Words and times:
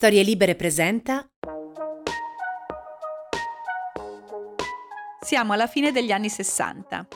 Storie 0.00 0.22
Libere 0.22 0.54
presenta. 0.54 1.28
Siamo 5.20 5.52
alla 5.52 5.66
fine 5.66 5.90
degli 5.90 6.12
anni 6.12 6.28
60. 6.28 7.08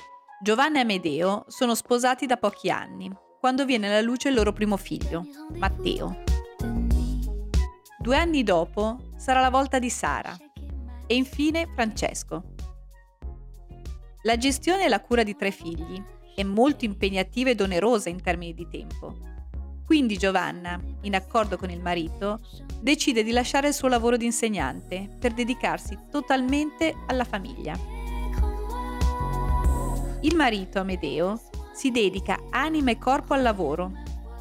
Giovanna 0.42 0.78
e 0.78 0.80
Amedeo 0.80 1.44
sono 1.46 1.76
sposati 1.76 2.26
da 2.26 2.38
pochi 2.38 2.70
anni, 2.70 3.08
quando 3.38 3.64
viene 3.64 3.86
alla 3.86 4.00
luce 4.00 4.30
il 4.30 4.34
loro 4.34 4.52
primo 4.52 4.76
figlio, 4.76 5.24
Matteo. 5.58 6.24
Due 8.00 8.16
anni 8.16 8.42
dopo 8.42 9.12
sarà 9.14 9.40
la 9.40 9.50
volta 9.50 9.78
di 9.78 9.88
Sara 9.88 10.36
e 11.06 11.14
infine 11.14 11.68
Francesco. 11.72 12.54
La 14.22 14.36
gestione 14.36 14.86
e 14.86 14.88
la 14.88 15.00
cura 15.00 15.22
di 15.22 15.36
tre 15.36 15.52
figli 15.52 16.02
è 16.34 16.42
molto 16.42 16.84
impegnativa 16.84 17.50
ed 17.50 17.60
onerosa 17.60 18.08
in 18.08 18.20
termini 18.20 18.54
di 18.54 18.66
tempo 18.68 19.30
quindi 19.92 20.16
Giovanna, 20.16 20.80
in 21.02 21.14
accordo 21.14 21.58
con 21.58 21.68
il 21.68 21.82
marito, 21.82 22.40
decide 22.80 23.22
di 23.22 23.30
lasciare 23.30 23.68
il 23.68 23.74
suo 23.74 23.88
lavoro 23.88 24.16
di 24.16 24.24
insegnante 24.24 25.06
per 25.18 25.34
dedicarsi 25.34 25.98
totalmente 26.10 26.94
alla 27.08 27.24
famiglia. 27.24 27.78
Il 30.22 30.34
marito, 30.34 30.78
Amedeo, 30.78 31.38
si 31.74 31.90
dedica 31.90 32.38
anima 32.48 32.90
e 32.90 32.96
corpo 32.96 33.34
al 33.34 33.42
lavoro. 33.42 33.92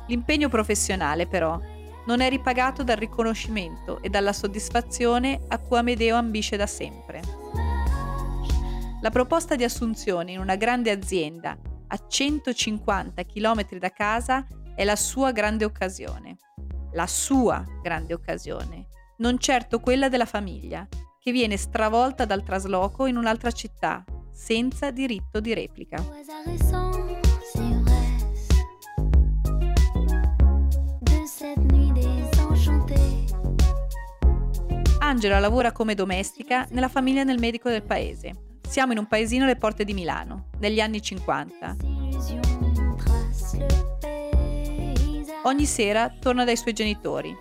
L'impegno 0.08 0.48
professionale, 0.48 1.28
però, 1.28 1.60
non 2.06 2.22
è 2.22 2.30
ripagato 2.30 2.86
dal 2.86 2.96
riconoscimento 2.96 4.02
e 4.02 4.08
dalla 4.08 4.32
soddisfazione 4.32 5.42
a 5.50 5.58
cui 5.58 5.80
Amedeo 5.80 6.16
ambisce 6.16 6.56
da 6.56 6.66
sempre. 6.66 7.22
La 9.02 9.10
proposta 9.10 9.58
di 9.58 9.66
assunzione 9.66 10.32
in 10.32 10.40
una 10.40 10.56
grande 10.56 10.92
azienda 10.92 11.58
a 11.88 12.08
150 12.08 13.26
km 13.26 13.78
da 13.78 13.90
casa 13.90 14.48
è 14.76 14.84
la 14.84 14.96
sua 14.96 15.32
grande 15.32 15.66
occasione. 15.66 16.38
La 16.94 17.08
sua 17.08 17.64
grande 17.82 18.14
occasione, 18.14 18.88
non 19.18 19.38
certo 19.38 19.80
quella 19.80 20.10
della 20.10 20.26
famiglia, 20.26 20.88
che 21.20 21.32
viene 21.32 21.56
stravolta 21.56 22.26
dal 22.26 22.44
trasloco 22.44 23.06
in 23.06 23.16
un'altra 23.16 23.52
città, 23.52 24.04
senza 24.32 24.92
diritto 24.92 25.40
di 25.40 25.54
replica. 25.54 26.04
Angela 35.00 35.40
lavora 35.40 35.72
come 35.72 35.94
domestica 35.94 36.66
nella 36.72 36.88
famiglia 36.88 37.24
del 37.24 37.40
medico 37.40 37.70
del 37.70 37.84
paese. 37.84 38.58
Siamo 38.68 38.94
in 38.94 38.98
un 38.98 39.08
paesino 39.08 39.44
alle 39.44 39.58
porte 39.58 39.84
di 39.84 39.94
Milano, 39.94 40.48
negli 40.60 40.80
anni 40.80 41.02
50. 41.02 42.51
Ogni 45.44 45.66
sera 45.66 46.08
torna 46.10 46.44
dai 46.44 46.56
suoi 46.56 46.74
genitori, 46.74 47.36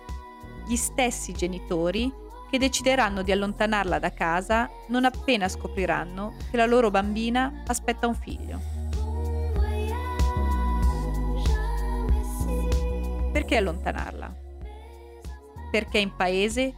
gli 0.65 0.75
stessi 0.75 1.33
genitori 1.33 2.11
che 2.49 2.57
decideranno 2.57 3.21
di 3.21 3.31
allontanarla 3.31 3.99
da 3.99 4.11
casa 4.11 4.67
non 4.87 5.05
appena 5.05 5.47
scopriranno 5.47 6.33
che 6.49 6.57
la 6.57 6.65
loro 6.65 6.89
bambina 6.89 7.61
aspetta 7.67 8.07
un 8.07 8.15
figlio. 8.15 8.59
Perché 13.31 13.57
allontanarla? 13.57 14.35
Perché 15.69 15.99
in 15.99 16.15
paese 16.15 16.73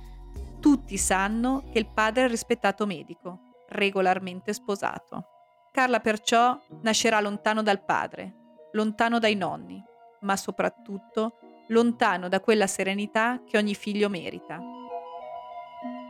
tutti 0.59 0.97
sanno 0.97 1.63
che 1.71 1.79
il 1.79 1.87
padre 1.87 2.25
è 2.25 2.27
rispettato 2.27 2.85
medico, 2.85 3.39
regolarmente 3.69 4.51
sposato. 4.51 5.27
Carla 5.71 6.01
perciò 6.01 6.59
nascerà 6.81 7.21
lontano 7.21 7.63
dal 7.63 7.83
padre, 7.83 8.35
lontano 8.73 9.19
dai 9.19 9.35
nonni, 9.35 9.83
ma 10.23 10.35
soprattutto 10.35 11.37
lontano 11.67 12.27
da 12.27 12.39
quella 12.39 12.67
serenità 12.67 13.41
che 13.45 13.57
ogni 13.57 13.75
figlio 13.75 14.09
merita. 14.09 14.59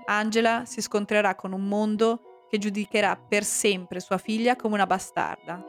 Angela 0.05 0.64
si 0.66 0.81
scontrerà 0.81 1.36
con 1.36 1.53
un 1.53 1.67
mondo 1.67 2.45
che 2.50 2.58
giudicherà 2.58 3.16
per 3.16 3.44
sempre 3.44 4.00
sua 4.00 4.17
figlia 4.17 4.55
come 4.55 4.75
una 4.75 4.86
bastarda, 4.86 5.64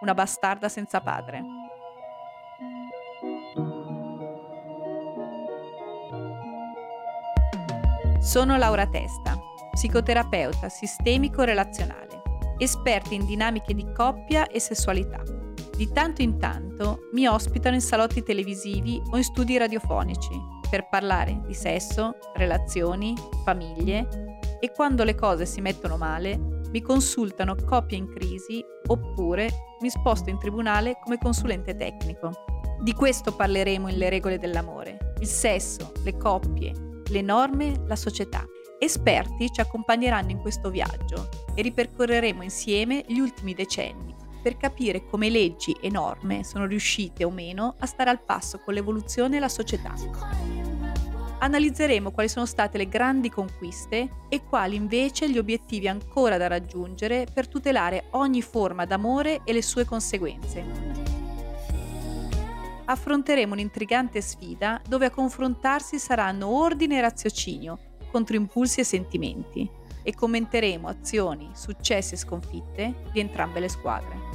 una 0.00 0.14
bastarda 0.14 0.68
senza 0.68 1.00
padre. 1.00 1.42
Sono 8.20 8.56
Laura 8.58 8.86
Testa, 8.86 9.36
psicoterapeuta 9.72 10.68
sistemico-relazionale, 10.68 12.22
esperta 12.58 13.14
in 13.14 13.24
dinamiche 13.24 13.74
di 13.74 13.90
coppia 13.92 14.46
e 14.46 14.60
sessualità 14.60 15.39
di 15.80 15.90
tanto 15.94 16.20
in 16.20 16.38
tanto 16.38 17.08
mi 17.14 17.26
ospitano 17.26 17.74
in 17.74 17.80
salotti 17.80 18.22
televisivi 18.22 19.00
o 19.12 19.16
in 19.16 19.24
studi 19.24 19.56
radiofonici 19.56 20.38
per 20.68 20.86
parlare 20.90 21.40
di 21.46 21.54
sesso, 21.54 22.18
relazioni, 22.34 23.14
famiglie 23.46 24.06
e 24.60 24.72
quando 24.72 25.04
le 25.04 25.14
cose 25.14 25.46
si 25.46 25.62
mettono 25.62 25.96
male 25.96 26.36
mi 26.70 26.82
consultano 26.82 27.54
coppie 27.64 27.96
in 27.96 28.10
crisi 28.10 28.62
oppure 28.88 29.48
mi 29.80 29.88
sposto 29.88 30.28
in 30.28 30.38
tribunale 30.38 30.98
come 31.02 31.16
consulente 31.16 31.74
tecnico. 31.74 32.30
Di 32.82 32.92
questo 32.92 33.34
parleremo 33.34 33.88
in 33.88 33.96
Le 33.96 34.10
regole 34.10 34.38
dell'amore, 34.38 35.14
il 35.20 35.26
sesso, 35.26 35.92
le 36.04 36.14
coppie, 36.18 36.74
le 37.08 37.22
norme, 37.22 37.84
la 37.86 37.96
società. 37.96 38.44
Esperti 38.78 39.50
ci 39.50 39.62
accompagneranno 39.62 40.30
in 40.30 40.40
questo 40.40 40.68
viaggio 40.68 41.30
e 41.54 41.62
ripercorreremo 41.62 42.42
insieme 42.42 43.02
gli 43.08 43.18
ultimi 43.18 43.54
decenni 43.54 44.19
per 44.40 44.56
capire 44.56 45.06
come 45.06 45.28
leggi 45.28 45.76
e 45.80 45.90
norme 45.90 46.44
sono 46.44 46.66
riuscite 46.66 47.24
o 47.24 47.30
meno 47.30 47.74
a 47.78 47.86
stare 47.86 48.10
al 48.10 48.22
passo 48.22 48.58
con 48.58 48.74
l'evoluzione 48.74 49.36
e 49.36 49.40
la 49.40 49.48
società. 49.48 49.94
Analizzeremo 51.42 52.10
quali 52.10 52.28
sono 52.28 52.44
state 52.44 52.76
le 52.76 52.86
grandi 52.86 53.30
conquiste 53.30 54.10
e 54.28 54.44
quali 54.44 54.76
invece 54.76 55.30
gli 55.30 55.38
obiettivi 55.38 55.88
ancora 55.88 56.36
da 56.36 56.48
raggiungere 56.48 57.26
per 57.32 57.48
tutelare 57.48 58.08
ogni 58.10 58.42
forma 58.42 58.84
d'amore 58.84 59.40
e 59.44 59.54
le 59.54 59.62
sue 59.62 59.86
conseguenze. 59.86 60.62
Affronteremo 62.84 63.54
un'intrigante 63.54 64.20
sfida 64.20 64.82
dove 64.86 65.06
a 65.06 65.10
confrontarsi 65.10 65.98
saranno 65.98 66.48
ordine 66.48 66.98
e 66.98 67.00
raziocinio 67.00 67.78
contro 68.10 68.36
impulsi 68.36 68.80
e 68.80 68.84
sentimenti 68.84 69.70
e 70.02 70.14
commenteremo 70.14 70.88
azioni, 70.88 71.50
successi 71.54 72.14
e 72.14 72.18
sconfitte 72.18 72.94
di 73.12 73.20
entrambe 73.20 73.60
le 73.60 73.68
squadre. 73.68 74.29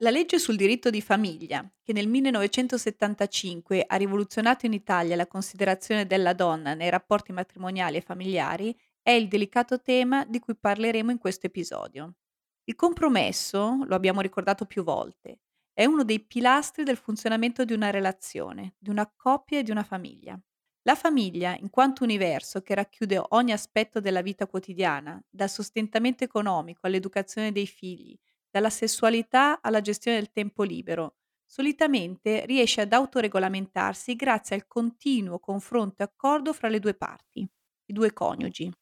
La 0.00 0.10
legge 0.10 0.38
sul 0.38 0.56
diritto 0.56 0.90
di 0.90 1.00
famiglia, 1.00 1.66
che 1.82 1.94
nel 1.94 2.06
1975 2.06 3.84
ha 3.86 3.96
rivoluzionato 3.96 4.66
in 4.66 4.74
Italia 4.74 5.16
la 5.16 5.26
considerazione 5.26 6.06
della 6.06 6.34
donna 6.34 6.74
nei 6.74 6.90
rapporti 6.90 7.32
matrimoniali 7.32 7.96
e 7.96 8.02
familiari, 8.02 8.76
è 9.00 9.12
il 9.12 9.26
delicato 9.26 9.80
tema 9.80 10.26
di 10.26 10.38
cui 10.38 10.54
parleremo 10.54 11.10
in 11.10 11.18
questo 11.18 11.46
episodio. 11.46 12.16
Il 12.64 12.74
compromesso, 12.74 13.84
lo 13.86 13.94
abbiamo 13.94 14.20
ricordato 14.20 14.66
più 14.66 14.82
volte, 14.82 15.40
è 15.72 15.86
uno 15.86 16.04
dei 16.04 16.20
pilastri 16.20 16.84
del 16.84 16.98
funzionamento 16.98 17.64
di 17.64 17.72
una 17.72 17.88
relazione, 17.88 18.74
di 18.78 18.90
una 18.90 19.10
coppia 19.14 19.60
e 19.60 19.62
di 19.62 19.70
una 19.70 19.82
famiglia. 19.82 20.38
La 20.82 20.94
famiglia, 20.94 21.56
in 21.58 21.70
quanto 21.70 22.04
universo 22.04 22.60
che 22.60 22.74
racchiude 22.74 23.22
ogni 23.30 23.52
aspetto 23.52 24.00
della 24.00 24.20
vita 24.20 24.46
quotidiana, 24.46 25.22
dal 25.28 25.48
sostentamento 25.48 26.22
economico 26.22 26.86
all'educazione 26.86 27.50
dei 27.50 27.66
figli, 27.66 28.14
dalla 28.56 28.70
sessualità 28.70 29.60
alla 29.60 29.82
gestione 29.82 30.16
del 30.16 30.30
tempo 30.30 30.62
libero, 30.62 31.16
solitamente 31.44 32.46
riesce 32.46 32.80
ad 32.80 32.94
autoregolamentarsi 32.94 34.16
grazie 34.16 34.56
al 34.56 34.66
continuo 34.66 35.38
confronto 35.38 36.00
e 36.00 36.04
accordo 36.06 36.54
fra 36.54 36.68
le 36.70 36.78
due 36.78 36.94
parti, 36.94 37.40
i 37.40 37.92
due 37.92 38.14
coniugi. 38.14 38.72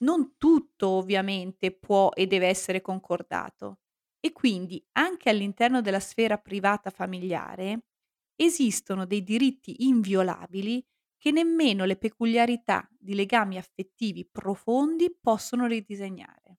Non 0.00 0.34
tutto 0.36 0.88
ovviamente 0.88 1.72
può 1.72 2.10
e 2.12 2.26
deve 2.26 2.48
essere 2.48 2.82
concordato 2.82 3.78
e 4.20 4.32
quindi 4.32 4.84
anche 4.92 5.30
all'interno 5.30 5.80
della 5.80 5.98
sfera 5.98 6.36
privata 6.36 6.90
familiare 6.90 7.84
esistono 8.36 9.06
dei 9.06 9.22
diritti 9.22 9.86
inviolabili 9.86 10.84
che 11.16 11.30
nemmeno 11.30 11.86
le 11.86 11.96
peculiarità 11.96 12.86
di 12.90 13.14
legami 13.14 13.56
affettivi 13.56 14.28
profondi 14.30 15.16
possono 15.18 15.64
ridisegnare. 15.64 16.58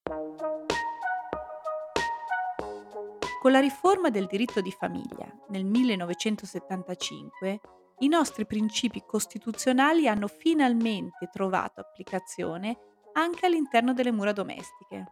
Con 3.48 3.56
la 3.56 3.62
riforma 3.62 4.10
del 4.10 4.26
diritto 4.26 4.60
di 4.60 4.72
famiglia 4.72 5.26
nel 5.52 5.64
1975, 5.64 7.62
i 8.00 8.10
nostri 8.10 8.46
principi 8.46 9.06
costituzionali 9.06 10.06
hanno 10.10 10.28
finalmente 10.28 11.30
trovato 11.32 11.80
applicazione 11.80 12.78
anche 13.14 13.46
all'interno 13.46 13.94
delle 13.94 14.12
mura 14.12 14.34
domestiche. 14.34 15.06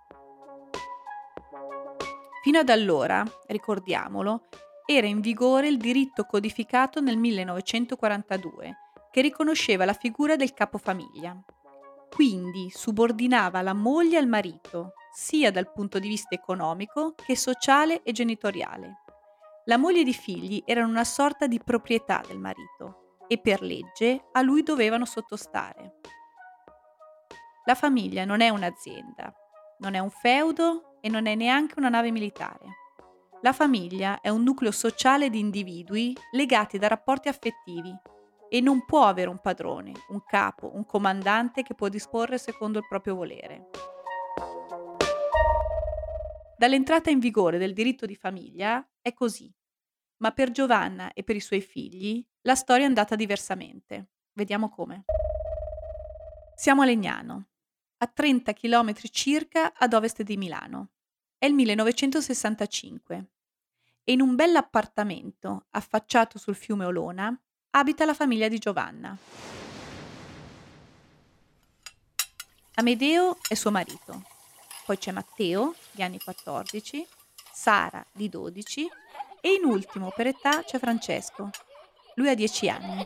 Fino 2.44 2.60
ad 2.60 2.68
allora, 2.68 3.24
ricordiamolo, 3.48 4.48
era 4.86 5.08
in 5.08 5.22
vigore 5.22 5.70
il 5.70 5.78
diritto 5.78 6.26
codificato 6.26 7.00
nel 7.00 7.16
1942, 7.16 8.76
che 9.12 9.22
riconosceva 9.22 9.86
la 9.86 9.94
figura 9.94 10.36
del 10.36 10.54
capofamiglia. 10.54 11.42
Quindi 12.14 12.70
subordinava 12.70 13.62
la 13.62 13.74
moglie 13.74 14.18
al 14.18 14.28
marito, 14.28 14.92
sia 15.16 15.50
dal 15.50 15.72
punto 15.72 15.98
di 15.98 16.10
vista 16.10 16.36
economico 16.36 17.16
che 17.16 17.38
sociale 17.38 18.04
e 18.04 18.12
genitoriale. 18.12 19.04
La 19.64 19.78
moglie 19.78 20.02
ed 20.02 20.10
i 20.10 20.14
figli 20.14 20.62
erano 20.66 20.90
una 20.90 21.06
sorta 21.06 21.48
di 21.48 21.62
proprietà 21.64 22.22
del 22.28 22.38
marito 22.38 23.22
e 23.28 23.40
per 23.40 23.62
legge 23.62 24.26
a 24.34 24.42
lui 24.42 24.62
dovevano 24.62 25.06
sottostare. 25.06 26.00
La 27.64 27.76
famiglia 27.76 28.26
non 28.26 28.42
è 28.42 28.50
un'azienda, 28.50 29.34
non 29.80 29.94
è 29.94 30.00
un 30.00 30.10
feudo 30.10 30.98
e 31.00 31.08
non 31.08 31.28
è 31.28 31.36
neanche 31.36 31.76
una 31.78 31.90
nave 31.90 32.12
militare. 32.12 32.66
La 33.42 33.54
famiglia 33.54 34.20
è 34.20 34.28
un 34.28 34.44
nucleo 34.44 34.72
sociale 34.72 35.30
di 35.30 35.40
individui 35.40 36.14
legati 36.32 36.78
da 36.78 36.90
rapporti 36.90 37.30
affettivi 37.30 37.96
e 38.50 38.60
non 38.60 38.84
può 38.86 39.06
avere 39.06 39.30
un 39.30 39.40
padrone, 39.40 39.94
un 40.10 40.22
capo, 40.26 40.76
un 40.76 40.86
comandante 40.86 41.64
che 41.64 41.74
può 41.74 41.88
disporre 41.88 42.38
secondo 42.38 42.80
il 42.80 42.88
proprio 42.88 43.16
volere. 43.16 43.70
Dall'entrata 46.58 47.10
in 47.10 47.20
vigore 47.20 47.58
del 47.58 47.74
diritto 47.74 48.06
di 48.06 48.16
famiglia 48.16 48.88
è 49.02 49.14
così, 49.14 49.54
ma 50.18 50.32
per 50.32 50.52
Giovanna 50.52 51.12
e 51.12 51.24
per 51.24 51.36
i 51.36 51.42
suoi 51.42 51.60
figli 51.60 52.26
la 52.42 52.56
storia 52.56 52.86
è 52.86 52.88
andata 52.88 53.16
diversamente. 53.16 54.12
Vediamo 54.32 54.70
come. 54.70 55.04
Siamo 56.56 56.82
a 56.82 56.86
Legnano, 56.86 57.48
a 57.98 58.08
30 58.08 58.54
km 58.54 58.94
circa 59.12 59.74
ad 59.76 59.94
ovest 59.94 60.22
di 60.22 60.38
Milano. 60.38 60.92
È 61.38 61.46
il 61.46 61.54
1965 61.54 63.30
e 64.06 64.12
in 64.14 64.22
un 64.22 64.36
bell'appartamento 64.36 65.66
affacciato 65.72 66.38
sul 66.40 66.56
fiume 66.56 66.86
Olona 66.86 67.38
abita 67.72 68.06
la 68.06 68.14
famiglia 68.14 68.48
di 68.48 68.60
Giovanna. 68.60 69.18
Amedeo 72.76 73.38
è 73.48 73.54
suo 73.56 73.72
marito, 73.72 74.24
poi 74.86 74.98
c'è 74.98 75.12
Matteo, 75.12 75.74
di 75.92 76.04
anni 76.04 76.20
14, 76.20 77.08
Sara, 77.52 78.06
di 78.12 78.30
12 78.30 78.88
e 79.42 79.54
in 79.54 79.66
ultimo 79.66 80.12
per 80.16 80.28
età 80.28 80.64
c'è 80.64 80.78
Francesco, 80.78 81.50
lui 82.16 82.30
ha 82.30 82.36
10 82.36 82.70
anni. 82.70 83.06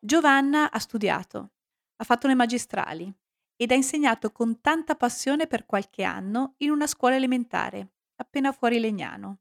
Giovanna 0.00 0.70
ha 0.70 0.78
studiato, 0.78 1.50
ha 1.96 2.04
fatto 2.04 2.26
le 2.26 2.34
magistrali 2.34 3.12
ed 3.56 3.72
ha 3.72 3.74
insegnato 3.74 4.32
con 4.32 4.60
tanta 4.62 4.94
passione 4.94 5.46
per 5.46 5.66
qualche 5.66 6.02
anno 6.02 6.54
in 6.58 6.70
una 6.70 6.86
scuola 6.86 7.16
elementare, 7.16 7.94
appena 8.16 8.52
fuori 8.52 8.78
Legnano. 8.78 9.40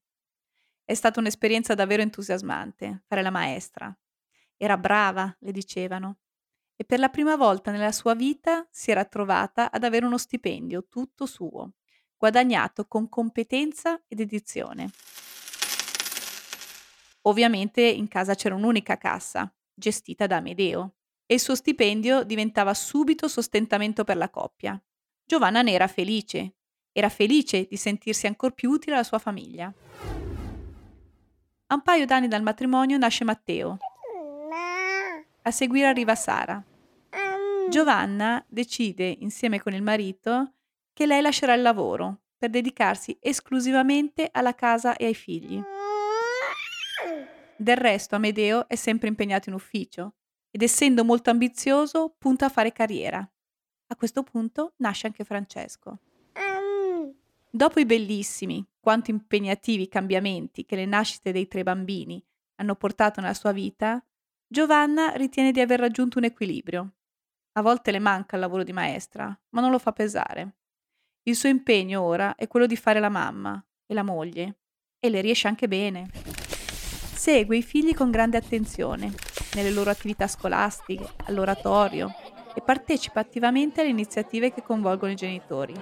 È 0.84 0.94
stata 0.94 1.20
un'esperienza 1.20 1.74
davvero 1.74 2.02
entusiasmante 2.02 3.04
fare 3.08 3.22
la 3.22 3.30
maestra. 3.30 3.96
Era 4.58 4.78
brava, 4.78 5.34
le 5.40 5.52
dicevano, 5.52 6.18
e 6.80 6.86
per 6.86 7.00
la 7.00 7.10
prima 7.10 7.36
volta 7.36 7.72
nella 7.72 7.92
sua 7.92 8.14
vita 8.14 8.66
si 8.70 8.92
era 8.92 9.04
trovata 9.04 9.72
ad 9.72 9.84
avere 9.84 10.06
uno 10.06 10.20
stipendio 10.20 10.86
tutto 10.88 11.26
suo, 11.26 11.74
guadagnato 12.16 12.86
con 12.86 13.10
competenza 13.10 14.00
e 14.08 14.16
dedizione. 14.16 14.92
Ovviamente 17.24 17.82
in 17.82 18.08
casa 18.08 18.36
c'era 18.36 18.56
un'unica 18.56 18.98
cassa, 18.98 19.52
gestita 19.74 20.28
da 20.28 20.38
Amedeo, 20.38 20.94
e 21.26 21.34
il 21.34 21.40
suo 21.40 21.56
stipendio 21.56 22.24
diventava 22.24 22.74
subito 22.74 23.28
sostentamento 23.28 24.04
per 24.04 24.16
la 24.16 24.30
coppia. 24.30 24.82
Giovanna 25.26 25.62
ne 25.62 25.74
era 25.74 25.88
felice, 25.88 26.56
era 26.94 27.10
felice 27.10 27.66
di 27.68 27.76
sentirsi 27.76 28.28
ancor 28.28 28.54
più 28.54 28.70
utile 28.70 28.96
alla 28.96 29.04
sua 29.04 29.20
famiglia. 29.20 29.74
A 31.70 31.76
un 31.76 31.82
paio 31.82 32.06
d'anni 32.06 32.30
dal 32.30 32.44
matrimonio 32.44 32.98
nasce 32.98 33.26
Matteo. 33.26 33.78
A 35.48 35.52
seguire 35.52 35.88
arriva 35.88 36.14
Sara. 36.14 36.62
Giovanna 37.70 38.46
decide, 38.50 39.16
insieme 39.20 39.62
con 39.62 39.74
il 39.74 39.82
marito, 39.82 40.56
che 40.92 41.06
lei 41.06 41.22
lascerà 41.22 41.54
il 41.54 41.62
lavoro 41.62 42.24
per 42.38 42.50
dedicarsi 42.50 43.18
esclusivamente 43.22 44.28
alla 44.30 44.54
casa 44.56 44.98
e 44.98 45.06
ai 45.06 45.14
figli. 45.14 45.58
Del 47.56 47.78
resto 47.78 48.16
Amedeo 48.16 48.68
è 48.68 48.76
sempre 48.76 49.08
impegnato 49.08 49.48
in 49.48 49.56
ufficio 49.56 50.16
ed 50.52 50.64
essendo 50.64 51.06
molto 51.06 51.30
ambizioso 51.30 52.14
punta 52.18 52.48
a 52.48 52.50
fare 52.50 52.74
carriera. 52.74 53.20
A 53.20 53.96
questo 53.96 54.24
punto 54.24 54.74
nasce 54.80 55.08
anche 55.08 55.24
Francesco. 55.24 56.00
Dopo 57.50 57.80
i 57.80 57.86
bellissimi, 57.86 58.68
quanto 58.82 59.12
impegnativi 59.12 59.88
cambiamenti 59.88 60.66
che 60.66 60.76
le 60.76 60.86
nascite 60.86 61.32
dei 61.32 61.48
tre 61.48 61.64
bambini 61.64 62.22
hanno 62.56 62.76
portato 62.76 63.22
nella 63.22 63.34
sua 63.34 63.54
vita, 63.54 64.04
Giovanna 64.50 65.10
ritiene 65.10 65.52
di 65.52 65.60
aver 65.60 65.78
raggiunto 65.78 66.20
un 66.20 66.24
equilibrio. 66.24 66.94
A 67.54 67.62
volte 67.62 67.92
le 67.92 68.00
manca 68.00 68.36
il 68.36 68.42
lavoro 68.42 68.64
di 68.64 68.72
maestra, 68.72 69.38
ma 69.50 69.60
non 69.60 69.72
lo 69.72 69.78
fa 69.78 69.92
pesare. 69.92 70.56
Il 71.24 71.36
suo 71.36 71.50
impegno 71.50 72.02
ora 72.02 72.36
è 72.36 72.48
quello 72.48 72.66
di 72.66 72.78
fare 72.78 73.02
la 73.02 73.10
mamma 73.10 73.62
e 73.86 73.94
la 73.94 74.04
moglie, 74.04 74.60
e 75.00 75.10
le 75.10 75.20
riesce 75.20 75.50
anche 75.50 75.68
bene. 75.68 76.10
Segue 76.14 77.58
i 77.58 77.62
figli 77.62 77.94
con 77.94 78.10
grande 78.10 78.38
attenzione, 78.38 79.14
nelle 79.56 79.72
loro 79.72 79.90
attività 79.90 80.28
scolastiche, 80.28 81.16
all'oratorio 81.26 82.10
e 82.56 82.62
partecipa 82.62 83.20
attivamente 83.20 83.82
alle 83.82 83.90
iniziative 83.90 84.54
che 84.54 84.64
coinvolgono 84.64 85.12
i 85.12 85.16
genitori. 85.16 85.74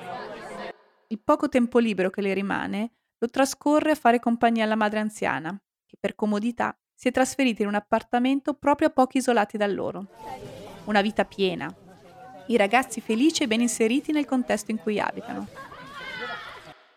Il 1.09 1.21
poco 1.23 1.49
tempo 1.49 1.77
libero 1.77 2.09
che 2.09 2.21
le 2.21 2.33
rimane 2.33 2.93
lo 3.19 3.29
trascorre 3.29 3.91
a 3.91 3.95
fare 3.95 4.19
compagnia 4.19 4.63
alla 4.63 4.75
madre 4.75 4.99
anziana, 4.99 5.55
che 5.85 5.97
per 5.99 6.15
comodità 6.15 6.75
si 6.95 7.09
è 7.09 7.11
trasferita 7.11 7.61
in 7.61 7.67
un 7.67 7.75
appartamento 7.75 8.53
proprio 8.53 8.87
a 8.87 8.91
pochi 8.91 9.17
isolati 9.17 9.57
da 9.57 9.67
loro. 9.67 10.07
Una 10.85 11.01
vita 11.01 11.25
piena. 11.25 11.73
I 12.47 12.57
ragazzi 12.57 13.01
felici 13.01 13.43
e 13.43 13.47
ben 13.47 13.61
inseriti 13.61 14.11
nel 14.11 14.25
contesto 14.25 14.71
in 14.71 14.77
cui 14.77 14.99
abitano. 14.99 15.47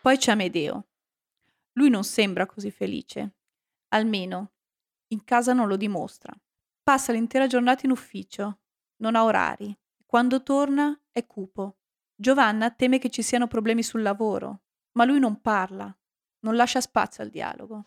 Poi 0.01 0.17
c'è 0.17 0.31
Amedeo. 0.31 0.87
Lui 1.73 1.89
non 1.89 2.03
sembra 2.03 2.45
così 2.45 2.71
felice. 2.71 3.35
Almeno, 3.89 4.51
in 5.07 5.23
casa 5.25 5.53
non 5.53 5.67
lo 5.67 5.75
dimostra. 5.75 6.33
Passa 6.81 7.11
l'intera 7.11 7.47
giornata 7.47 7.81
in 7.85 7.91
ufficio, 7.91 8.59
non 8.97 9.15
ha 9.15 9.23
orari. 9.23 9.77
Quando 10.05 10.41
torna 10.41 10.99
è 11.11 11.25
cupo. 11.27 11.77
Giovanna 12.15 12.71
teme 12.71 12.99
che 12.99 13.09
ci 13.09 13.21
siano 13.21 13.47
problemi 13.47 13.83
sul 13.83 14.01
lavoro, 14.01 14.61
ma 14.93 15.05
lui 15.05 15.19
non 15.19 15.41
parla, 15.41 15.95
non 16.41 16.55
lascia 16.55 16.81
spazio 16.81 17.23
al 17.23 17.29
dialogo. 17.29 17.85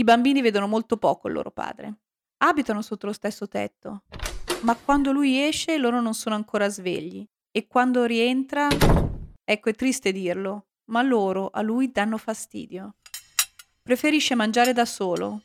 I 0.00 0.04
bambini 0.04 0.40
vedono 0.40 0.66
molto 0.66 0.96
poco 0.96 1.28
il 1.28 1.34
loro 1.34 1.50
padre. 1.50 1.98
Abitano 2.38 2.80
sotto 2.80 3.04
lo 3.04 3.12
stesso 3.12 3.48
tetto, 3.48 4.04
ma 4.62 4.74
quando 4.74 5.12
lui 5.12 5.46
esce 5.46 5.76
loro 5.76 6.00
non 6.00 6.14
sono 6.14 6.34
ancora 6.34 6.70
svegli 6.70 7.22
e 7.50 7.66
quando 7.66 8.06
rientra, 8.06 8.66
ecco 9.44 9.68
è 9.68 9.74
triste 9.74 10.10
dirlo, 10.10 10.68
ma 10.86 11.02
loro 11.02 11.50
a 11.50 11.60
lui 11.60 11.90
danno 11.90 12.16
fastidio. 12.16 12.94
Preferisce 13.82 14.34
mangiare 14.34 14.72
da 14.72 14.86
solo, 14.86 15.42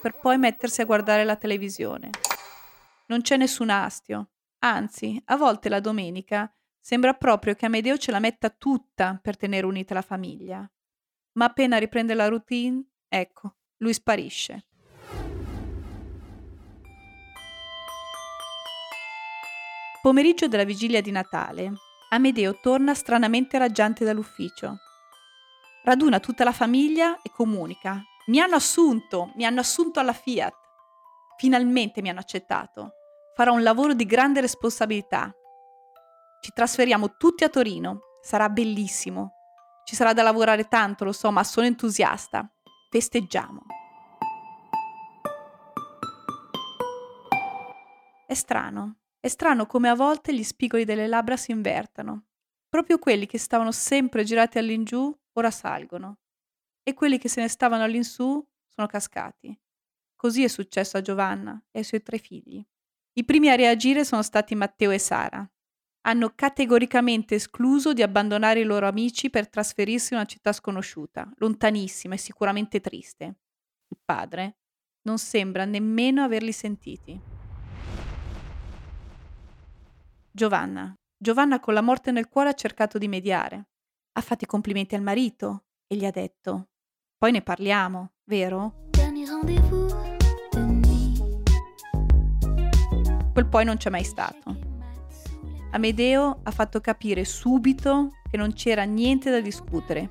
per 0.00 0.16
poi 0.16 0.38
mettersi 0.38 0.80
a 0.80 0.84
guardare 0.84 1.24
la 1.24 1.34
televisione. 1.34 2.10
Non 3.06 3.22
c'è 3.22 3.36
nessun 3.36 3.70
astio, 3.70 4.30
anzi, 4.60 5.20
a 5.24 5.36
volte 5.36 5.68
la 5.68 5.80
domenica 5.80 6.48
sembra 6.78 7.14
proprio 7.14 7.56
che 7.56 7.66
Amedeo 7.66 7.98
ce 7.98 8.12
la 8.12 8.20
metta 8.20 8.48
tutta 8.48 9.18
per 9.20 9.36
tenere 9.36 9.66
unita 9.66 9.92
la 9.92 10.02
famiglia. 10.02 10.70
Ma 11.32 11.46
appena 11.46 11.78
riprende 11.78 12.14
la 12.14 12.28
routine, 12.28 12.80
ecco, 13.08 13.56
lui 13.82 13.92
sparisce. 13.92 14.64
Pomeriggio 20.00 20.48
della 20.48 20.64
vigilia 20.64 21.00
di 21.00 21.10
Natale, 21.10 21.72
Amedeo 22.10 22.58
torna 22.60 22.94
stranamente 22.94 23.58
raggiante 23.58 24.04
dall'ufficio. 24.04 24.78
Raduna 25.84 26.18
tutta 26.18 26.42
la 26.44 26.52
famiglia 26.52 27.20
e 27.22 27.30
comunica 27.30 28.02
mi 28.26 28.38
hanno 28.38 28.54
assunto, 28.54 29.32
mi 29.34 29.44
hanno 29.44 29.60
assunto 29.60 29.98
alla 29.98 30.12
Fiat. 30.12 30.54
Finalmente 31.38 32.00
mi 32.02 32.08
hanno 32.08 32.20
accettato. 32.20 32.92
Farò 33.34 33.52
un 33.52 33.64
lavoro 33.64 33.94
di 33.94 34.06
grande 34.06 34.40
responsabilità. 34.40 35.34
Ci 36.40 36.52
trasferiamo 36.54 37.16
tutti 37.16 37.42
a 37.42 37.48
Torino. 37.48 38.18
Sarà 38.20 38.48
bellissimo. 38.48 39.32
Ci 39.84 39.96
sarà 39.96 40.12
da 40.12 40.22
lavorare 40.22 40.68
tanto, 40.68 41.04
lo 41.04 41.10
so, 41.10 41.32
ma 41.32 41.42
sono 41.42 41.66
entusiasta. 41.66 42.48
Festeggiamo. 42.92 43.64
È 48.26 48.34
strano. 48.34 48.96
È 49.18 49.28
strano 49.28 49.64
come 49.64 49.88
a 49.88 49.94
volte 49.94 50.34
gli 50.34 50.42
spigoli 50.42 50.84
delle 50.84 51.06
labbra 51.06 51.38
si 51.38 51.52
invertano. 51.52 52.26
Proprio 52.68 52.98
quelli 52.98 53.24
che 53.24 53.38
stavano 53.38 53.72
sempre 53.72 54.24
girati 54.24 54.58
all'ingiù 54.58 55.10
ora 55.32 55.50
salgono 55.50 56.18
e 56.82 56.92
quelli 56.92 57.16
che 57.16 57.30
se 57.30 57.40
ne 57.40 57.48
stavano 57.48 57.82
all'insù 57.82 58.46
sono 58.66 58.86
cascati. 58.86 59.58
Così 60.14 60.44
è 60.44 60.48
successo 60.48 60.98
a 60.98 61.00
Giovanna 61.00 61.64
e 61.70 61.78
ai 61.78 61.84
suoi 61.84 62.02
tre 62.02 62.18
figli. 62.18 62.62
I 63.14 63.24
primi 63.24 63.48
a 63.48 63.54
reagire 63.54 64.04
sono 64.04 64.22
stati 64.22 64.54
Matteo 64.54 64.90
e 64.90 64.98
Sara. 64.98 65.50
Hanno 66.04 66.32
categoricamente 66.34 67.36
escluso 67.36 67.92
di 67.92 68.02
abbandonare 68.02 68.60
i 68.60 68.64
loro 68.64 68.88
amici 68.88 69.30
per 69.30 69.48
trasferirsi 69.48 70.12
in 70.12 70.18
una 70.18 70.28
città 70.28 70.52
sconosciuta, 70.52 71.30
lontanissima 71.36 72.14
e 72.14 72.18
sicuramente 72.18 72.80
triste. 72.80 73.24
Il 73.86 73.98
padre 74.04 74.56
non 75.02 75.18
sembra 75.18 75.64
nemmeno 75.64 76.24
averli 76.24 76.50
sentiti. 76.50 77.20
Giovanna, 80.32 80.92
Giovanna 81.16 81.60
con 81.60 81.74
la 81.74 81.82
morte 81.82 82.10
nel 82.10 82.28
cuore 82.28 82.48
ha 82.48 82.54
cercato 82.54 82.98
di 82.98 83.06
mediare. 83.06 83.68
Ha 84.14 84.20
fatto 84.20 84.42
i 84.42 84.48
complimenti 84.48 84.96
al 84.96 85.02
marito 85.02 85.66
e 85.86 85.94
gli 85.94 86.04
ha 86.04 86.10
detto: 86.10 86.70
Poi 87.16 87.30
ne 87.30 87.42
parliamo, 87.42 88.14
vero? 88.24 88.88
Quel 93.32 93.46
poi 93.48 93.64
non 93.64 93.76
c'è 93.76 93.88
mai 93.88 94.04
stato. 94.04 94.61
Amedeo 95.74 96.40
ha 96.42 96.50
fatto 96.50 96.80
capire 96.80 97.24
subito 97.24 98.12
che 98.30 98.36
non 98.36 98.52
c'era 98.52 98.82
niente 98.84 99.30
da 99.30 99.40
discutere. 99.40 100.10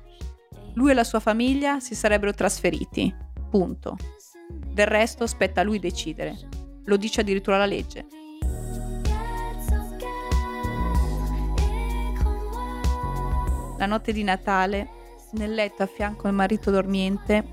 Lui 0.74 0.90
e 0.90 0.94
la 0.94 1.04
sua 1.04 1.20
famiglia 1.20 1.78
si 1.78 1.94
sarebbero 1.94 2.34
trasferiti. 2.34 3.14
Punto. 3.48 3.96
Del 4.48 4.86
resto 4.86 5.26
spetta 5.26 5.60
a 5.60 5.64
lui 5.64 5.78
decidere. 5.78 6.36
Lo 6.84 6.96
dice 6.96 7.20
addirittura 7.20 7.58
la 7.58 7.66
legge. 7.66 8.06
La 13.78 13.86
notte 13.86 14.12
di 14.12 14.24
Natale, 14.24 14.88
nel 15.32 15.54
letto 15.54 15.84
a 15.84 15.86
fianco 15.86 16.26
al 16.26 16.34
marito 16.34 16.72
dormiente, 16.72 17.44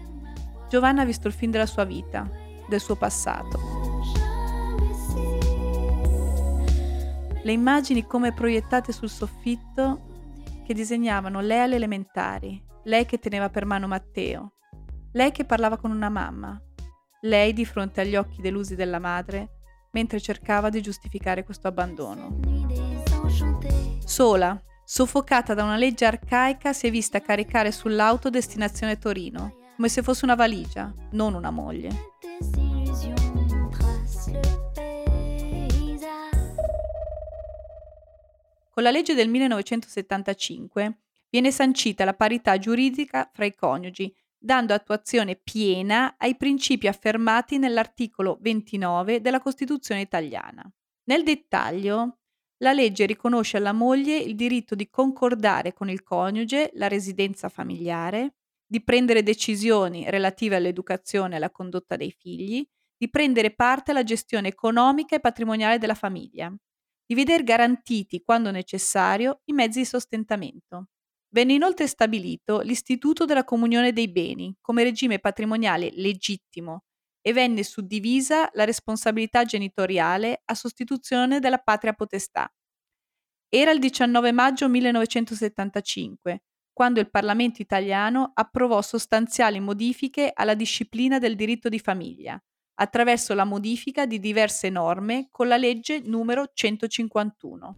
Giovanna 0.67 1.03
ha 1.03 1.05
visto 1.05 1.27
il 1.27 1.33
film 1.33 1.51
della 1.51 1.65
sua 1.67 1.83
vita, 1.83 2.27
del 2.67 2.79
suo 2.79 2.95
passato. 2.95 3.68
Le 7.41 7.51
immagini 7.51 8.05
come 8.05 8.33
proiettate 8.33 8.91
sul 8.91 9.09
soffitto 9.09 10.07
che 10.65 10.73
disegnavano 10.73 11.39
lei 11.39 11.61
alle 11.61 11.75
elementari, 11.75 12.61
lei 12.83 13.05
che 13.05 13.17
teneva 13.17 13.49
per 13.49 13.65
mano 13.65 13.87
Matteo, 13.87 14.53
lei 15.13 15.31
che 15.31 15.45
parlava 15.45 15.77
con 15.77 15.91
una 15.91 16.09
mamma, 16.09 16.61
lei 17.21 17.53
di 17.53 17.65
fronte 17.65 18.01
agli 18.01 18.15
occhi 18.15 18.41
delusi 18.41 18.75
della 18.75 18.99
madre 18.99 19.59
mentre 19.91 20.19
cercava 20.19 20.69
di 20.69 20.81
giustificare 20.81 21.43
questo 21.43 21.67
abbandono. 21.67 22.39
Sola, 24.05 24.61
soffocata 24.83 25.53
da 25.53 25.63
una 25.63 25.77
legge 25.77 26.05
arcaica, 26.05 26.73
si 26.73 26.87
è 26.87 26.91
vista 26.91 27.21
caricare 27.21 27.71
sull'auto 27.71 28.29
destinazione 28.29 28.97
Torino, 28.97 29.55
come 29.75 29.87
se 29.87 30.03
fosse 30.03 30.25
una 30.25 30.35
valigia, 30.35 30.93
non 31.11 31.33
una 31.33 31.51
moglie. 31.51 31.89
Con 38.79 38.87
la 38.87 38.93
legge 38.93 39.13
del 39.13 39.27
1975 39.27 40.99
viene 41.29 41.51
sancita 41.51 42.05
la 42.05 42.13
parità 42.13 42.57
giuridica 42.57 43.29
fra 43.33 43.43
i 43.43 43.53
coniugi, 43.53 44.15
dando 44.37 44.73
attuazione 44.73 45.35
piena 45.35 46.15
ai 46.17 46.37
principi 46.37 46.87
affermati 46.87 47.57
nell'articolo 47.57 48.37
29 48.39 49.19
della 49.19 49.41
Costituzione 49.41 49.99
italiana. 49.99 50.63
Nel 51.09 51.25
dettaglio, 51.25 52.19
la 52.59 52.71
legge 52.71 53.05
riconosce 53.05 53.57
alla 53.57 53.73
moglie 53.73 54.15
il 54.15 54.35
diritto 54.35 54.75
di 54.75 54.89
concordare 54.89 55.73
con 55.73 55.89
il 55.89 56.01
coniuge 56.01 56.71
la 56.75 56.87
residenza 56.87 57.49
familiare, 57.49 58.35
di 58.65 58.81
prendere 58.81 59.23
decisioni 59.23 60.09
relative 60.09 60.55
all'educazione 60.55 61.33
e 61.33 61.35
alla 61.35 61.51
condotta 61.51 61.97
dei 61.97 62.15
figli, 62.17 62.65
di 62.95 63.09
prendere 63.09 63.51
parte 63.51 63.91
alla 63.91 64.03
gestione 64.03 64.47
economica 64.47 65.17
e 65.17 65.19
patrimoniale 65.19 65.79
della 65.79 65.95
famiglia, 65.95 66.55
di 67.09 67.15
veder 67.15 67.41
garantiti, 67.41 68.21
quando 68.21 68.51
necessario, 68.51 69.41
i 69.45 69.53
mezzi 69.53 69.79
di 69.79 69.85
sostentamento. 69.85 70.89
Venne 71.29 71.53
inoltre 71.53 71.87
stabilito 71.87 72.59
l'istituto 72.59 73.25
della 73.25 73.43
comunione 73.43 73.91
dei 73.91 74.11
beni 74.11 74.55
come 74.61 74.83
regime 74.83 75.17
patrimoniale 75.17 75.89
legittimo 75.93 76.83
e 77.19 77.33
venne 77.33 77.63
suddivisa 77.63 78.51
la 78.53 78.63
responsabilità 78.63 79.43
genitoriale 79.43 80.43
a 80.45 80.53
sostituzione 80.53 81.39
della 81.39 81.57
patria 81.57 81.93
potestà. 81.93 82.47
Era 83.51 83.71
il 83.71 83.79
19 83.79 84.31
maggio 84.31 84.69
1975, 84.69 86.43
quando 86.71 86.99
il 86.99 87.09
Parlamento 87.09 87.59
italiano 87.63 88.33
approvò 88.35 88.83
sostanziali 88.83 89.59
modifiche 89.59 90.31
alla 90.31 90.53
disciplina 90.53 91.17
del 91.17 91.35
diritto 91.35 91.69
di 91.69 91.79
famiglia, 91.79 92.39
attraverso 92.81 93.33
la 93.33 93.43
modifica 93.43 94.05
di 94.05 94.19
diverse 94.19 94.69
norme 94.69 95.27
con 95.31 95.47
la 95.47 95.57
legge 95.57 96.01
numero 96.03 96.51
151. 96.53 97.77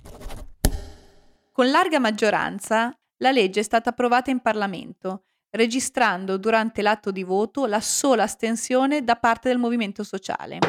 Con 1.52 1.70
larga 1.70 2.00
maggioranza, 2.00 2.96
la 3.18 3.32
legge 3.32 3.62
è 3.62 3.64
stata 3.64 3.90
approvata 3.90 4.32
in 4.32 4.40
Parlamento 4.40 5.24
registrando 5.52 6.38
durante 6.38 6.82
l'atto 6.82 7.12
di 7.12 7.24
voto 7.24 7.66
la 7.66 7.82
sola 7.82 8.24
astensione 8.24 9.04
da 9.04 9.16
parte 9.16 9.50
del 9.50 9.58
movimento 9.58 10.04
sociale. 10.04 10.60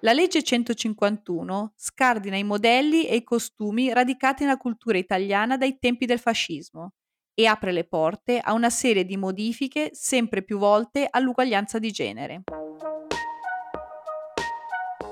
La 0.00 0.12
legge 0.12 0.42
151 0.42 1.72
scardina 1.76 2.36
i 2.36 2.44
modelli 2.44 3.06
e 3.06 3.16
i 3.16 3.24
costumi 3.24 3.92
radicati 3.92 4.44
nella 4.44 4.56
cultura 4.56 4.96
italiana 4.96 5.56
dai 5.56 5.78
tempi 5.78 6.06
del 6.06 6.20
fascismo 6.20 6.92
e 7.34 7.46
apre 7.46 7.72
le 7.72 7.84
porte 7.84 8.38
a 8.38 8.52
una 8.52 8.70
serie 8.70 9.04
di 9.04 9.16
modifiche 9.16 9.90
sempre 9.92 10.42
più 10.42 10.58
volte 10.58 11.06
all'uguaglianza 11.10 11.78
di 11.78 11.90
genere. 11.90 12.42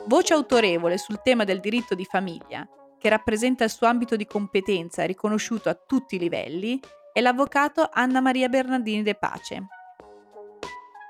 Voce 0.09 0.35
autorevole 0.35 0.99
sul 0.99 1.21
tema 1.21 1.43
del 1.43 1.59
diritto 1.59 1.97
di 1.97 2.05
famiglia, 2.05 2.65
che 2.97 3.09
rappresenta 3.09 3.65
il 3.65 3.71
suo 3.71 3.89
ambito 3.89 4.15
di 4.15 4.25
competenza 4.25 5.05
riconosciuto 5.05 5.69
a 5.69 5.75
tutti 5.75 6.15
i 6.15 6.21
livelli, 6.21 6.79
è 7.13 7.21
l'avvocato 7.21 7.89
Anna 7.93 8.21
Maria 8.21 8.49
Bernardini 8.49 9.03
De 9.03 9.17
Pace. 9.17 9.67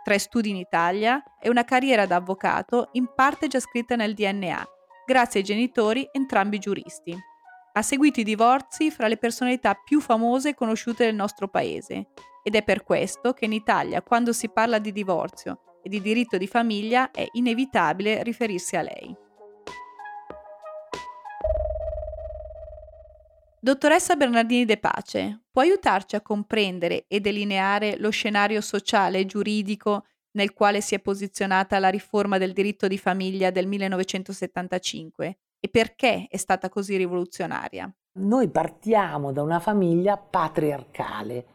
Tre 0.02 0.18
studi 0.18 0.48
in 0.48 0.56
Italia 0.56 1.22
e 1.38 1.50
una 1.50 1.64
carriera 1.64 2.06
da 2.06 2.16
avvocato 2.16 2.88
in 2.92 3.10
parte 3.14 3.48
già 3.48 3.60
scritta 3.60 3.96
nel 3.96 4.14
DNA, 4.14 4.66
grazie 5.04 5.40
ai 5.40 5.46
genitori 5.46 6.08
entrambi 6.10 6.58
giuristi. 6.58 7.14
Ha 7.74 7.82
seguito 7.82 8.20
i 8.20 8.24
divorzi 8.24 8.90
fra 8.90 9.08
le 9.08 9.18
personalità 9.18 9.74
più 9.74 10.00
famose 10.00 10.50
e 10.50 10.54
conosciute 10.54 11.04
del 11.04 11.14
nostro 11.14 11.48
paese 11.48 12.12
ed 12.42 12.54
è 12.54 12.62
per 12.62 12.82
questo 12.82 13.34
che 13.34 13.44
in 13.44 13.52
Italia 13.52 14.00
quando 14.00 14.32
si 14.32 14.48
parla 14.48 14.78
di 14.78 14.92
divorzio 14.92 15.75
e 15.86 15.88
di 15.88 16.00
diritto 16.00 16.36
di 16.36 16.48
famiglia 16.48 17.12
è 17.12 17.24
inevitabile 17.34 18.24
riferirsi 18.24 18.74
a 18.74 18.82
lei. 18.82 19.16
Dottoressa 23.60 24.16
Bernardini 24.16 24.64
De 24.64 24.78
Pace, 24.78 25.42
può 25.48 25.62
aiutarci 25.62 26.16
a 26.16 26.20
comprendere 26.20 27.04
e 27.06 27.20
delineare 27.20 27.96
lo 27.98 28.10
scenario 28.10 28.60
sociale 28.60 29.20
e 29.20 29.26
giuridico 29.26 30.06
nel 30.32 30.52
quale 30.52 30.80
si 30.80 30.96
è 30.96 30.98
posizionata 30.98 31.78
la 31.78 31.88
riforma 31.88 32.36
del 32.36 32.52
diritto 32.52 32.88
di 32.88 32.98
famiglia 32.98 33.50
del 33.50 33.68
1975 33.68 35.38
e 35.60 35.68
perché 35.68 36.26
è 36.28 36.36
stata 36.36 36.68
così 36.68 36.96
rivoluzionaria? 36.96 37.88
Noi 38.18 38.48
partiamo 38.48 39.30
da 39.30 39.42
una 39.42 39.60
famiglia 39.60 40.16
patriarcale 40.16 41.46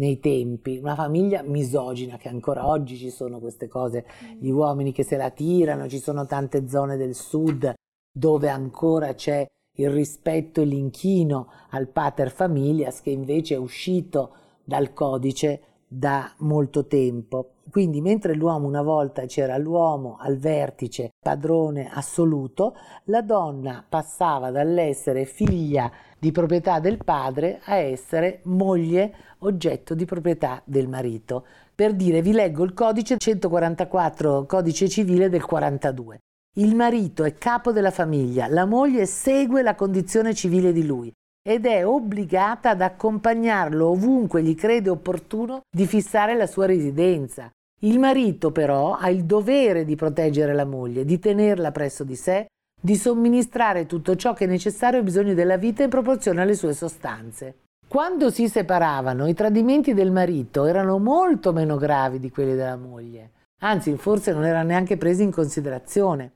nei 0.00 0.18
tempi, 0.18 0.78
una 0.78 0.94
famiglia 0.94 1.42
misogina, 1.42 2.16
che 2.16 2.28
ancora 2.28 2.66
oggi 2.66 2.96
ci 2.96 3.10
sono 3.10 3.38
queste 3.38 3.68
cose, 3.68 4.04
gli 4.38 4.48
uomini 4.48 4.92
che 4.92 5.04
se 5.04 5.16
la 5.16 5.30
tirano, 5.30 5.88
ci 5.88 5.98
sono 5.98 6.26
tante 6.26 6.68
zone 6.68 6.96
del 6.96 7.14
sud 7.14 7.72
dove 8.12 8.48
ancora 8.48 9.14
c'è 9.14 9.46
il 9.76 9.90
rispetto 9.90 10.62
e 10.62 10.64
l'inchino 10.64 11.48
al 11.70 11.88
pater 11.88 12.30
familias 12.30 13.02
che 13.02 13.10
invece 13.10 13.54
è 13.54 13.58
uscito 13.58 14.34
dal 14.64 14.92
codice 14.92 15.62
da 15.92 16.32
molto 16.38 16.86
tempo. 16.86 17.54
Quindi 17.68 18.00
mentre 18.00 18.34
l'uomo 18.34 18.68
una 18.68 18.82
volta 18.82 19.26
c'era 19.26 19.56
l'uomo 19.56 20.16
al 20.20 20.38
vertice, 20.38 21.10
padrone 21.18 21.90
assoluto, 21.92 22.76
la 23.04 23.22
donna 23.22 23.84
passava 23.86 24.50
dall'essere 24.50 25.24
figlia 25.24 25.90
di 26.16 26.30
proprietà 26.30 26.78
del 26.78 27.02
padre 27.02 27.60
a 27.64 27.74
essere 27.74 28.40
moglie 28.44 29.14
oggetto 29.38 29.94
di 29.94 30.04
proprietà 30.04 30.62
del 30.64 30.88
marito. 30.88 31.44
Per 31.74 31.94
dire, 31.94 32.22
vi 32.22 32.32
leggo 32.32 32.62
il 32.62 32.72
codice 32.72 33.16
144, 33.16 34.46
codice 34.46 34.88
civile 34.88 35.28
del 35.28 35.44
42. 35.44 36.18
Il 36.58 36.76
marito 36.76 37.24
è 37.24 37.34
capo 37.34 37.72
della 37.72 37.90
famiglia, 37.90 38.46
la 38.48 38.64
moglie 38.64 39.06
segue 39.06 39.62
la 39.62 39.74
condizione 39.74 40.34
civile 40.34 40.72
di 40.72 40.84
lui 40.84 41.12
ed 41.50 41.66
è 41.66 41.84
obbligata 41.84 42.70
ad 42.70 42.80
accompagnarlo 42.80 43.88
ovunque 43.88 44.40
gli 44.40 44.54
crede 44.54 44.88
opportuno 44.88 45.62
di 45.68 45.84
fissare 45.84 46.36
la 46.36 46.46
sua 46.46 46.66
residenza. 46.66 47.50
Il 47.80 47.98
marito 47.98 48.52
però 48.52 48.94
ha 48.94 49.10
il 49.10 49.24
dovere 49.24 49.84
di 49.84 49.96
proteggere 49.96 50.54
la 50.54 50.64
moglie, 50.64 51.04
di 51.04 51.18
tenerla 51.18 51.72
presso 51.72 52.04
di 52.04 52.14
sé, 52.14 52.46
di 52.80 52.94
somministrare 52.94 53.86
tutto 53.86 54.14
ciò 54.14 54.32
che 54.32 54.44
è 54.44 54.46
necessario 54.46 55.00
ai 55.00 55.04
bisogni 55.04 55.34
della 55.34 55.56
vita 55.56 55.82
in 55.82 55.90
proporzione 55.90 56.40
alle 56.40 56.54
sue 56.54 56.72
sostanze. 56.72 57.62
Quando 57.88 58.30
si 58.30 58.46
separavano, 58.46 59.26
i 59.26 59.34
tradimenti 59.34 59.92
del 59.92 60.12
marito 60.12 60.66
erano 60.66 60.98
molto 60.98 61.52
meno 61.52 61.76
gravi 61.78 62.20
di 62.20 62.30
quelli 62.30 62.54
della 62.54 62.76
moglie, 62.76 63.30
anzi 63.62 63.96
forse 63.96 64.32
non 64.32 64.44
erano 64.44 64.68
neanche 64.68 64.96
presi 64.96 65.24
in 65.24 65.32
considerazione. 65.32 66.30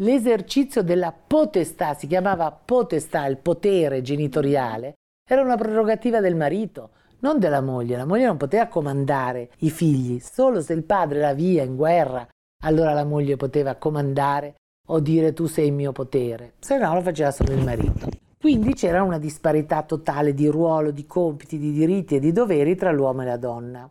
L'esercizio 0.00 0.82
della 0.82 1.10
potestà, 1.12 1.94
si 1.94 2.06
chiamava 2.06 2.50
potestà, 2.52 3.24
il 3.24 3.38
potere 3.38 4.02
genitoriale, 4.02 4.94
era 5.26 5.40
una 5.40 5.56
prerogativa 5.56 6.20
del 6.20 6.36
marito, 6.36 6.90
non 7.20 7.38
della 7.38 7.62
moglie. 7.62 7.96
La 7.96 8.04
moglie 8.04 8.26
non 8.26 8.36
poteva 8.36 8.66
comandare 8.66 9.50
i 9.60 9.70
figli, 9.70 10.20
solo 10.20 10.60
se 10.60 10.74
il 10.74 10.84
padre 10.84 11.18
era 11.18 11.32
via 11.32 11.62
in 11.62 11.76
guerra, 11.76 12.28
allora 12.64 12.92
la 12.92 13.04
moglie 13.04 13.36
poteva 13.36 13.76
comandare 13.76 14.56
o 14.88 15.00
dire 15.00 15.32
tu 15.32 15.46
sei 15.46 15.68
il 15.68 15.72
mio 15.72 15.92
potere, 15.92 16.52
se 16.58 16.76
no 16.76 16.92
lo 16.92 17.00
faceva 17.00 17.30
solo 17.30 17.52
il 17.52 17.64
marito. 17.64 18.08
Quindi 18.38 18.74
c'era 18.74 19.02
una 19.02 19.18
disparità 19.18 19.82
totale 19.82 20.34
di 20.34 20.46
ruolo, 20.46 20.90
di 20.90 21.06
compiti, 21.06 21.58
di 21.58 21.72
diritti 21.72 22.16
e 22.16 22.20
di 22.20 22.32
doveri 22.32 22.76
tra 22.76 22.92
l'uomo 22.92 23.22
e 23.22 23.24
la 23.24 23.38
donna. 23.38 23.90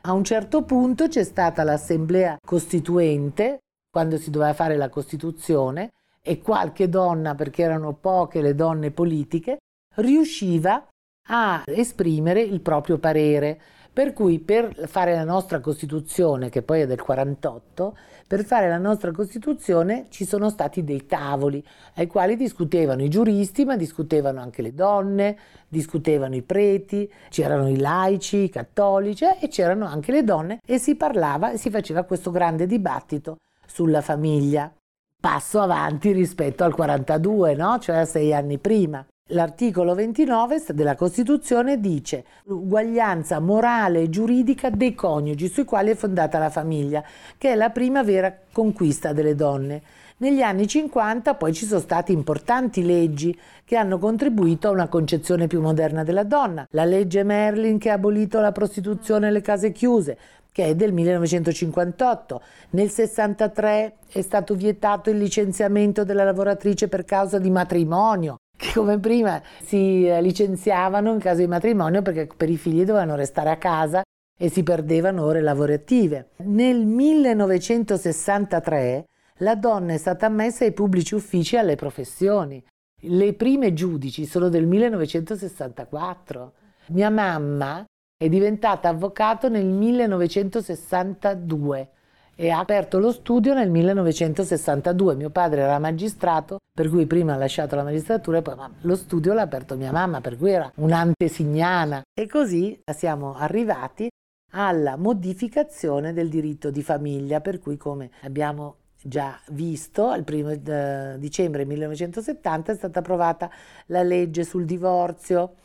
A 0.00 0.12
un 0.12 0.24
certo 0.24 0.62
punto 0.62 1.08
c'è 1.08 1.24
stata 1.24 1.62
l'assemblea 1.62 2.38
costituente, 2.44 3.58
quando 3.96 4.18
si 4.18 4.28
doveva 4.28 4.52
fare 4.52 4.76
la 4.76 4.90
Costituzione, 4.90 5.92
e 6.20 6.42
qualche 6.42 6.90
donna, 6.90 7.34
perché 7.34 7.62
erano 7.62 7.94
poche 7.94 8.42
le 8.42 8.54
donne 8.54 8.90
politiche, 8.90 9.56
riusciva 9.94 10.86
a 11.28 11.62
esprimere 11.64 12.42
il 12.42 12.60
proprio 12.60 12.98
parere. 12.98 13.58
Per 13.94 14.12
cui 14.12 14.38
per 14.38 14.86
fare 14.86 15.14
la 15.14 15.24
nostra 15.24 15.60
Costituzione, 15.60 16.50
che 16.50 16.60
poi 16.60 16.82
è 16.82 16.86
del 16.86 17.00
48, 17.00 17.96
per 18.26 18.44
fare 18.44 18.68
la 18.68 18.76
nostra 18.76 19.12
Costituzione 19.12 20.08
ci 20.10 20.26
sono 20.26 20.50
stati 20.50 20.84
dei 20.84 21.06
tavoli 21.06 21.64
ai 21.94 22.06
quali 22.06 22.36
discutevano 22.36 23.02
i 23.02 23.08
giuristi, 23.08 23.64
ma 23.64 23.76
discutevano 23.76 24.42
anche 24.42 24.60
le 24.60 24.74
donne, 24.74 25.38
discutevano 25.68 26.34
i 26.34 26.42
preti, 26.42 27.10
c'erano 27.30 27.70
i 27.70 27.78
laici, 27.78 28.42
i 28.42 28.50
cattolici 28.50 29.24
e 29.40 29.48
c'erano 29.48 29.86
anche 29.86 30.12
le 30.12 30.22
donne 30.22 30.58
e 30.66 30.76
si 30.76 30.96
parlava 30.96 31.52
e 31.52 31.56
si 31.56 31.70
faceva 31.70 32.02
questo 32.02 32.30
grande 32.30 32.66
dibattito 32.66 33.38
sulla 33.66 34.00
famiglia. 34.00 34.72
Passo 35.20 35.60
avanti 35.60 36.12
rispetto 36.12 36.64
al 36.64 36.74
42, 36.74 37.54
no? 37.54 37.78
cioè 37.78 37.96
a 37.96 38.04
sei 38.04 38.32
anni 38.32 38.58
prima. 38.58 39.04
L'articolo 39.30 39.94
29 39.94 40.66
della 40.68 40.94
Costituzione 40.94 41.80
dice 41.80 42.24
l'uguaglianza 42.44 43.40
morale 43.40 44.02
e 44.02 44.08
giuridica 44.08 44.70
dei 44.70 44.94
coniugi 44.94 45.48
sui 45.48 45.64
quali 45.64 45.90
è 45.90 45.96
fondata 45.96 46.38
la 46.38 46.48
famiglia, 46.48 47.02
che 47.36 47.50
è 47.50 47.54
la 47.56 47.70
prima 47.70 48.04
vera 48.04 48.32
conquista 48.52 49.12
delle 49.12 49.34
donne. 49.34 49.82
Negli 50.18 50.40
anni 50.40 50.66
50 50.66 51.34
poi 51.34 51.52
ci 51.52 51.66
sono 51.66 51.80
state 51.80 52.10
importanti 52.10 52.86
leggi 52.86 53.38
che 53.64 53.76
hanno 53.76 53.98
contribuito 53.98 54.68
a 54.68 54.70
una 54.70 54.88
concezione 54.88 55.46
più 55.46 55.60
moderna 55.60 56.04
della 56.04 56.22
donna. 56.22 56.66
La 56.70 56.84
legge 56.84 57.22
Merlin 57.22 57.78
che 57.78 57.90
ha 57.90 57.94
abolito 57.94 58.40
la 58.40 58.52
prostituzione 58.52 59.28
e 59.28 59.30
le 59.30 59.42
case 59.42 59.72
chiuse, 59.72 60.16
che 60.56 60.68
è 60.68 60.74
del 60.74 60.94
1958. 60.94 62.40
Nel 62.70 62.88
63 62.88 63.96
è 64.10 64.22
stato 64.22 64.54
vietato 64.54 65.10
il 65.10 65.18
licenziamento 65.18 66.02
della 66.02 66.24
lavoratrice 66.24 66.88
per 66.88 67.04
causa 67.04 67.38
di 67.38 67.50
matrimonio 67.50 68.36
che 68.56 68.72
come 68.72 68.98
prima 68.98 69.38
si 69.62 70.06
eh, 70.06 70.22
licenziavano 70.22 71.12
in 71.12 71.18
caso 71.18 71.40
di 71.40 71.46
matrimonio 71.46 72.00
perché 72.00 72.26
per 72.34 72.48
i 72.48 72.56
figli 72.56 72.84
dovevano 72.84 73.16
restare 73.16 73.50
a 73.50 73.58
casa 73.58 74.00
e 74.34 74.48
si 74.48 74.62
perdevano 74.62 75.26
ore 75.26 75.42
lavorative. 75.42 76.30
Nel 76.36 76.86
1963 76.86 79.04
la 79.40 79.56
donna 79.56 79.92
è 79.92 79.98
stata 79.98 80.24
ammessa 80.24 80.64
ai 80.64 80.72
pubblici 80.72 81.14
uffici 81.14 81.56
e 81.56 81.58
alle 81.58 81.76
professioni. 81.76 82.64
Le 83.02 83.34
prime 83.34 83.74
giudici 83.74 84.24
sono 84.24 84.48
del 84.48 84.64
1964. 84.64 86.52
Mia 86.92 87.10
mamma 87.10 87.84
è 88.18 88.30
diventata 88.30 88.88
avvocato 88.88 89.50
nel 89.50 89.66
1962 89.66 91.90
e 92.34 92.48
ha 92.48 92.58
aperto 92.58 92.98
lo 92.98 93.12
studio 93.12 93.52
nel 93.52 93.70
1962. 93.70 95.16
Mio 95.16 95.28
padre 95.28 95.60
era 95.60 95.78
magistrato, 95.78 96.56
per 96.72 96.88
cui 96.88 97.04
prima 97.06 97.34
ha 97.34 97.36
lasciato 97.36 97.76
la 97.76 97.82
magistratura 97.82 98.38
e 98.38 98.42
poi 98.42 98.56
lo 98.80 98.96
studio 98.96 99.34
l'ha 99.34 99.42
aperto 99.42 99.76
mia 99.76 99.92
mamma, 99.92 100.22
per 100.22 100.38
cui 100.38 100.52
era 100.52 100.72
un'antesignana. 100.76 102.04
E 102.18 102.26
così 102.26 102.80
siamo 102.94 103.34
arrivati 103.34 104.08
alla 104.52 104.96
modificazione 104.96 106.14
del 106.14 106.30
diritto 106.30 106.70
di 106.70 106.82
famiglia, 106.82 107.42
per 107.42 107.58
cui 107.58 107.76
come 107.76 108.08
abbiamo 108.22 108.76
già 109.02 109.38
visto, 109.50 110.14
il 110.14 110.24
primo 110.24 110.48
eh, 110.50 111.16
dicembre 111.18 111.66
1970 111.66 112.72
è 112.72 112.76
stata 112.76 113.00
approvata 113.00 113.50
la 113.86 114.02
legge 114.02 114.42
sul 114.42 114.64
divorzio 114.64 115.56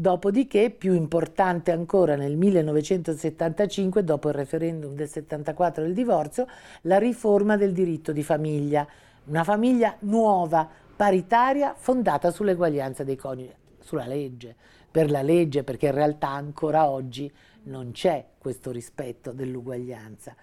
Dopodiché, 0.00 0.70
più 0.70 0.94
importante 0.94 1.72
ancora, 1.72 2.16
nel 2.16 2.34
1975, 2.34 4.02
dopo 4.02 4.28
il 4.28 4.34
referendum 4.34 4.94
del 4.94 5.10
74 5.10 5.82
del 5.82 5.92
divorzio, 5.92 6.46
la 6.82 6.96
riforma 6.96 7.58
del 7.58 7.74
diritto 7.74 8.10
di 8.10 8.22
famiglia, 8.22 8.86
una 9.24 9.44
famiglia 9.44 9.94
nuova, 9.98 10.66
paritaria, 10.96 11.74
fondata 11.76 12.30
sull'eguaglianza 12.30 13.04
dei 13.04 13.16
coniugi, 13.16 13.52
sulla 13.78 14.06
legge, 14.06 14.56
per 14.90 15.10
la 15.10 15.20
legge, 15.20 15.64
perché 15.64 15.88
in 15.88 15.94
realtà 15.94 16.28
ancora 16.28 16.88
oggi 16.88 17.30
non 17.64 17.90
c'è 17.92 18.24
questo 18.38 18.70
rispetto 18.70 19.32
dell'uguaglianza. 19.32 20.34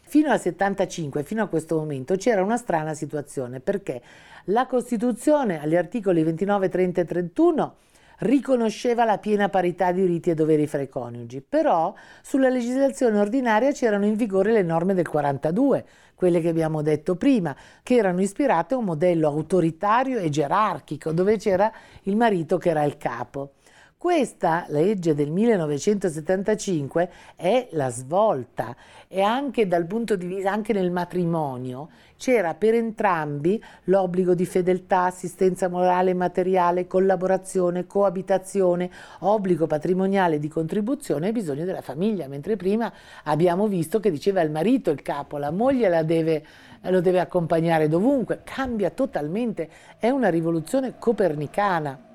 Fino 0.00 0.30
al 0.30 0.38
75, 0.38 1.22
fino 1.22 1.42
a 1.42 1.46
questo 1.46 1.76
momento, 1.76 2.14
c'era 2.16 2.42
una 2.42 2.58
strana 2.58 2.92
situazione 2.92 3.60
perché 3.60 4.02
la 4.44 4.66
Costituzione 4.66 5.62
agli 5.62 5.76
articoli 5.76 6.22
29, 6.22 6.68
30 6.68 7.00
e 7.00 7.04
31 7.06 7.76
riconosceva 8.18 9.04
la 9.04 9.18
piena 9.18 9.48
parità 9.48 9.92
di 9.92 10.00
diritti 10.00 10.30
e 10.30 10.34
doveri 10.34 10.66
fra 10.66 10.80
i 10.80 10.88
coniugi, 10.88 11.40
però 11.40 11.94
sulla 12.22 12.48
legislazione 12.48 13.18
ordinaria 13.18 13.72
c'erano 13.72 14.06
in 14.06 14.14
vigore 14.14 14.52
le 14.52 14.62
norme 14.62 14.94
del 14.94 15.06
42, 15.06 15.84
quelle 16.14 16.40
che 16.40 16.48
abbiamo 16.48 16.82
detto 16.82 17.14
prima, 17.14 17.54
che 17.82 17.96
erano 17.96 18.20
ispirate 18.20 18.74
a 18.74 18.78
un 18.78 18.84
modello 18.84 19.28
autoritario 19.28 20.18
e 20.18 20.30
gerarchico, 20.30 21.12
dove 21.12 21.36
c'era 21.36 21.70
il 22.02 22.16
marito 22.16 22.58
che 22.58 22.70
era 22.70 22.82
il 22.82 22.96
capo. 22.96 23.52
Questa 23.98 24.64
legge 24.68 25.12
del 25.12 25.32
1975 25.32 27.10
è 27.34 27.66
la 27.72 27.90
svolta 27.90 28.76
e 29.08 29.22
anche 29.22 29.66
dal 29.66 29.86
punto 29.86 30.14
di 30.14 30.24
vista, 30.24 30.52
anche 30.52 30.72
nel 30.72 30.92
matrimonio, 30.92 31.88
c'era 32.16 32.54
per 32.54 32.74
entrambi 32.74 33.60
l'obbligo 33.86 34.34
di 34.34 34.46
fedeltà, 34.46 35.06
assistenza 35.06 35.68
morale 35.68 36.10
e 36.10 36.14
materiale, 36.14 36.86
collaborazione, 36.86 37.88
coabitazione, 37.88 38.88
obbligo 39.18 39.66
patrimoniale 39.66 40.38
di 40.38 40.46
contribuzione 40.46 41.26
e 41.28 41.32
bisogno 41.32 41.64
della 41.64 41.82
famiglia, 41.82 42.28
mentre 42.28 42.54
prima 42.54 42.92
abbiamo 43.24 43.66
visto 43.66 43.98
che 43.98 44.12
diceva 44.12 44.42
il 44.42 44.52
marito 44.52 44.90
il 44.92 45.02
capo, 45.02 45.38
la 45.38 45.50
moglie 45.50 46.04
deve, 46.04 46.46
lo 46.82 47.00
deve 47.00 47.18
accompagnare 47.18 47.88
dovunque, 47.88 48.42
cambia 48.44 48.90
totalmente, 48.90 49.68
è 49.98 50.08
una 50.08 50.28
rivoluzione 50.28 50.94
copernicana. 51.00 52.07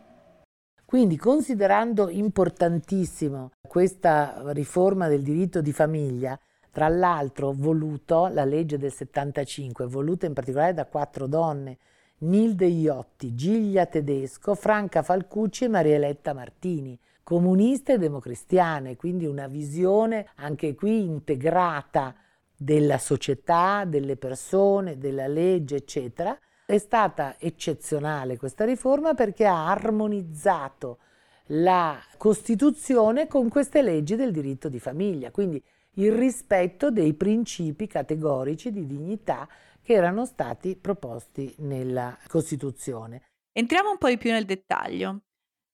Quindi 0.94 1.18
considerando 1.18 2.08
importantissimo 2.08 3.50
questa 3.68 4.44
riforma 4.52 5.08
del 5.08 5.24
diritto 5.24 5.60
di 5.60 5.74
famiglia, 5.74 6.40
tra 6.70 6.88
l'altro 6.88 7.52
voluto, 7.52 8.28
la 8.28 8.46
legge 8.46 8.78
del 8.78 8.92
75, 8.92 9.88
voluta 9.88 10.28
in 10.28 10.34
particolare 10.34 10.76
da 10.76 10.86
quattro 10.86 11.26
donne, 11.26 11.80
Nilde 12.20 12.68
Iotti, 12.68 13.34
Giglia 13.34 13.88
Tedesco, 13.88 14.54
Franca 14.54 15.02
Falcucci 15.02 15.64
e 15.64 15.70
Marieletta 15.70 16.32
Martini, 16.32 16.96
comuniste 17.24 17.94
e 17.94 17.98
democristiane, 17.98 18.96
quindi 18.96 19.26
una 19.26 19.48
visione 19.48 20.28
anche 20.36 20.76
qui 20.76 21.06
integrata 21.06 22.14
della 22.56 23.00
società, 23.00 23.84
delle 23.86 24.16
persone, 24.16 25.00
della 25.00 25.26
legge, 25.26 25.78
eccetera, 25.78 26.38
è 26.66 26.78
stata 26.78 27.36
eccezionale 27.40 28.38
questa 28.38 28.66
riforma 28.66 29.14
perché 29.14 29.46
ha 29.46 29.68
armonizzato 29.70 31.00
la 31.48 32.00
Costituzione 32.18 33.28
con 33.28 33.50
queste 33.50 33.82
leggi 33.82 34.16
del 34.16 34.32
diritto 34.32 34.70
di 34.70 34.80
famiglia, 34.80 35.32
quindi 35.32 35.62
il 35.96 36.12
rispetto 36.12 36.90
dei 36.90 37.14
principi 37.14 37.88
categorici 37.88 38.72
di 38.72 38.88
dignità 38.88 39.48
che 39.82 39.94
erano 39.94 40.26
stati 40.26 40.78
proposti 40.78 41.54
nella 41.60 42.18
Costituzione. 42.28 43.22
Entriamo 43.52 43.92
un 43.92 43.98
po' 43.98 44.08
di 44.08 44.18
più 44.18 44.32
nel 44.32 44.46
dettaglio. 44.46 45.24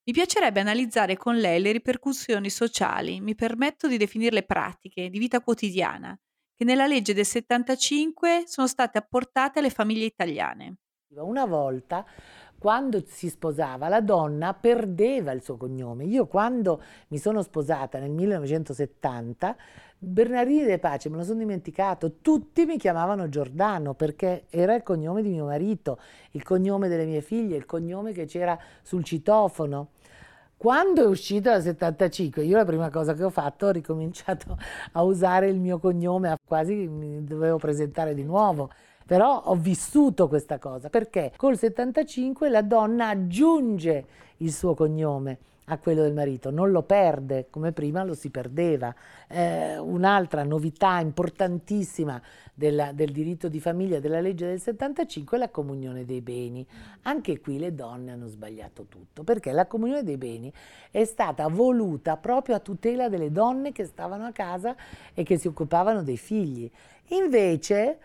Mi 0.04 0.13
piacerebbe 0.13 0.60
analizzare 0.60 1.15
con 1.15 1.36
lei 1.38 1.62
le 1.62 1.71
ripercussioni 1.71 2.49
sociali, 2.49 3.21
mi 3.21 3.36
permetto 3.36 3.88
di 3.88 3.97
definirle 3.97 4.43
pratiche, 4.43 5.10
di 5.10 5.19
vita 5.19 5.39
quotidiana, 5.39 6.19
che 6.60 6.65
nella 6.65 6.88
legge 6.88 7.13
del 7.13 7.26
75 7.26 8.43
sono 8.45 8.67
state 8.67 8.98
apportate 8.98 9.60
alle 9.60 9.69
famiglie 9.69 10.04
italiane. 10.04 10.76
Una 11.15 11.45
volta 11.45 12.06
quando 12.58 13.02
si 13.06 13.30
sposava 13.30 13.88
la 13.88 14.02
donna 14.02 14.54
perdeva 14.54 15.32
il 15.32 15.41
suo 15.41 15.56
cognome. 15.56 16.04
Io 16.04 16.28
quando 16.28 16.84
mi 17.08 17.17
sono 17.17 17.43
sposata 17.43 17.98
nel 18.00 18.12
1970, 18.12 19.56
Bernardini 20.00 20.65
De 20.65 20.80
Pace 20.80 21.10
me 21.10 21.15
lo 21.15 21.24
sono 21.24 21.39
dimenticato, 21.39 22.17
tutti 22.19 22.65
mi 22.65 22.78
chiamavano 22.78 23.30
Giordano 23.30 23.93
perché 23.93 24.48
era 24.50 24.76
il 24.76 24.84
cognome 24.84 25.22
di 25.22 25.30
mio 25.30 25.45
marito, 25.45 25.98
il 26.32 26.43
cognome 26.43 26.89
delle 26.89 27.06
mie 27.06 27.22
figlie, 27.22 27.56
il 27.56 27.65
cognome 27.65 28.12
che 28.12 28.26
c'era 28.26 28.60
sul 28.82 29.06
citofono. 29.06 29.91
Quando 30.60 31.04
è 31.04 31.06
uscito 31.06 31.50
dal 31.52 31.62
75, 31.62 32.43
io 32.43 32.58
la 32.58 32.65
prima 32.65 32.89
cosa 32.89 33.13
che 33.13 33.24
ho 33.24 33.30
fatto 33.30 33.67
ho 33.67 33.72
ricominciato 33.72 34.58
a 34.91 35.04
usare 35.04 35.48
il 35.48 35.58
mio 35.58 35.80
cognome, 35.80 36.36
quasi 36.45 36.74
mi 36.74 37.24
dovevo 37.24 37.56
presentare 37.56 38.13
di 38.13 38.26
nuovo. 38.26 38.69
Però 39.06 39.41
ho 39.45 39.56
vissuto 39.56 40.28
questa 40.28 40.60
cosa 40.60 40.89
perché 40.89 41.32
col 41.38 41.58
75 41.58 42.50
la 42.50 42.62
donna 42.62 43.08
aggiunge 43.08 44.06
il 44.39 44.52
suo 44.52 44.73
cognome 44.73 45.38
a 45.71 45.78
quello 45.78 46.02
del 46.02 46.13
marito, 46.13 46.49
non 46.49 46.71
lo 46.71 46.82
perde 46.82 47.47
come 47.49 47.71
prima 47.71 48.04
lo 48.04 48.13
si 48.13 48.30
perdeva. 48.30 48.93
Eh, 49.28 49.78
un'altra 49.78 50.43
novità 50.43 50.99
importantissima 50.99 52.21
della, 52.54 52.91
del 52.91 53.12
diritto 53.12 53.47
di 53.47 53.60
famiglia 53.60 53.99
della 53.99 54.19
legge 54.19 54.47
del 54.47 54.60
75 54.60 55.38
è 55.38 55.39
la 55.39 55.49
comunione 55.49 56.06
dei 56.06 56.21
beni. 56.21 56.65
Anche 57.04 57.39
qui 57.39 57.60
le 57.60 57.73
donne 57.73 58.12
hanno 58.12 58.28
sbagliato 58.28 58.86
tutto, 58.86 59.23
perché 59.23 59.52
la 59.52 59.67
comunione 59.67 60.04
dei 60.04 60.17
beni 60.17 60.52
è 60.89 61.06
stata 61.06 61.47
voluta 61.47 62.17
proprio 62.17 62.56
a 62.56 62.60
tutela 62.60 63.08
delle 63.08 63.32
donne 63.32 63.71
che 63.71 63.86
stavano 63.86 64.25
a 64.25 64.32
casa 64.32 64.75
e 65.13 65.23
che 65.23 65.38
si 65.38 65.47
occupavano 65.47 66.02
dei 66.02 66.17
figli. 66.17 66.69
Invece 67.10 67.99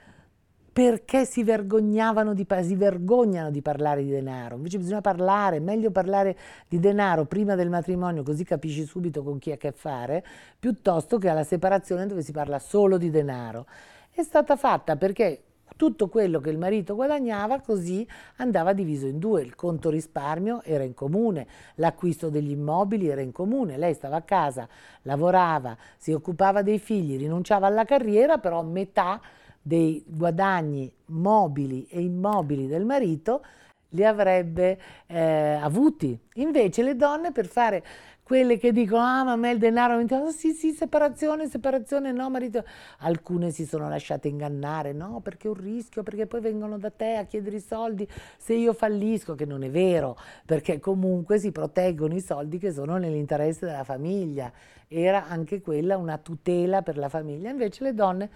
perché 0.74 1.24
si 1.24 1.44
vergognavano 1.44 2.34
di, 2.34 2.44
si 2.62 2.74
vergognano 2.74 3.52
di 3.52 3.62
parlare 3.62 4.02
di 4.02 4.10
denaro. 4.10 4.56
Invece 4.56 4.78
bisogna 4.78 5.00
parlare, 5.00 5.60
meglio 5.60 5.92
parlare 5.92 6.37
di 6.66 6.80
denaro 6.80 7.26
prima 7.26 7.54
del 7.54 7.70
matrimonio, 7.70 8.24
così 8.24 8.42
capisci 8.42 8.84
subito 8.84 9.22
con 9.22 9.38
chi 9.38 9.52
ha 9.52 9.54
a 9.54 9.56
che 9.56 9.70
fare, 9.70 10.24
piuttosto 10.58 11.16
che 11.16 11.28
alla 11.28 11.44
separazione 11.44 12.08
dove 12.08 12.22
si 12.22 12.32
parla 12.32 12.58
solo 12.58 12.98
di 12.98 13.08
denaro. 13.08 13.66
È 14.10 14.24
stata 14.24 14.56
fatta 14.56 14.96
perché 14.96 15.44
tutto 15.76 16.08
quello 16.08 16.40
che 16.40 16.50
il 16.50 16.58
marito 16.58 16.96
guadagnava 16.96 17.60
così 17.60 18.04
andava 18.38 18.72
diviso 18.72 19.06
in 19.06 19.20
due, 19.20 19.42
il 19.42 19.54
conto 19.54 19.90
risparmio 19.90 20.60
era 20.64 20.82
in 20.82 20.94
comune, 20.94 21.46
l'acquisto 21.76 22.30
degli 22.30 22.50
immobili 22.50 23.08
era 23.08 23.20
in 23.20 23.30
comune, 23.30 23.76
lei 23.76 23.94
stava 23.94 24.16
a 24.16 24.22
casa, 24.22 24.66
lavorava, 25.02 25.76
si 25.96 26.12
occupava 26.12 26.62
dei 26.62 26.80
figli, 26.80 27.16
rinunciava 27.16 27.68
alla 27.68 27.84
carriera, 27.84 28.38
però 28.38 28.60
metà 28.62 29.20
dei 29.66 30.05
guadagni 30.07 30.92
mobili 31.07 31.87
e 31.88 32.03
immobili 32.03 32.66
del 32.66 32.85
marito 32.85 33.42
li 33.90 34.05
avrebbe 34.05 34.79
eh, 35.07 35.59
avuti. 35.61 36.18
Invece 36.35 36.83
le 36.83 36.96
donne 36.96 37.33
per 37.33 37.46
fare 37.46 37.83
quelle 38.22 38.59
che 38.59 38.72
dicono 38.72 39.03
ah 39.03 39.22
ma 39.22 39.33
a 39.33 39.37
me 39.37 39.50
il 39.50 39.59
denaro 39.59 39.96
mi 39.96 40.05
dicono 40.05 40.31
sì 40.31 40.53
sì 40.53 40.72
separazione 40.72 41.48
separazione 41.48 42.12
no 42.12 42.29
marito. 42.29 42.62
Alcune 42.98 43.50
si 43.53 43.64
sono 43.64 43.88
lasciate 43.88 44.29
ingannare 44.29 44.92
no 44.92 45.20
perché 45.20 45.46
è 45.46 45.50
un 45.50 45.57
rischio 45.57 46.03
perché 46.03 46.27
poi 46.27 46.40
vengono 46.40 46.77
da 46.77 46.90
te 46.90 47.16
a 47.16 47.24
chiedere 47.24 47.57
i 47.57 47.61
soldi. 47.61 48.07
Se 48.37 48.53
io 48.53 48.74
fallisco 48.74 49.35
che 49.35 49.46
non 49.46 49.62
è 49.62 49.70
vero 49.70 50.18
perché 50.44 50.79
comunque 50.79 51.38
si 51.38 51.53
proteggono 51.53 52.14
i 52.14 52.20
soldi 52.20 52.59
che 52.59 52.70
sono 52.70 52.98
nell'interesse 52.98 53.64
della 53.64 53.85
famiglia. 53.85 54.53
Era 54.88 55.27
anche 55.27 55.62
quella 55.62 55.96
una 55.96 56.18
tutela 56.18 56.83
per 56.83 56.98
la 56.98 57.09
famiglia. 57.09 57.48
Invece 57.48 57.85
le 57.85 57.94
donne 57.94 58.31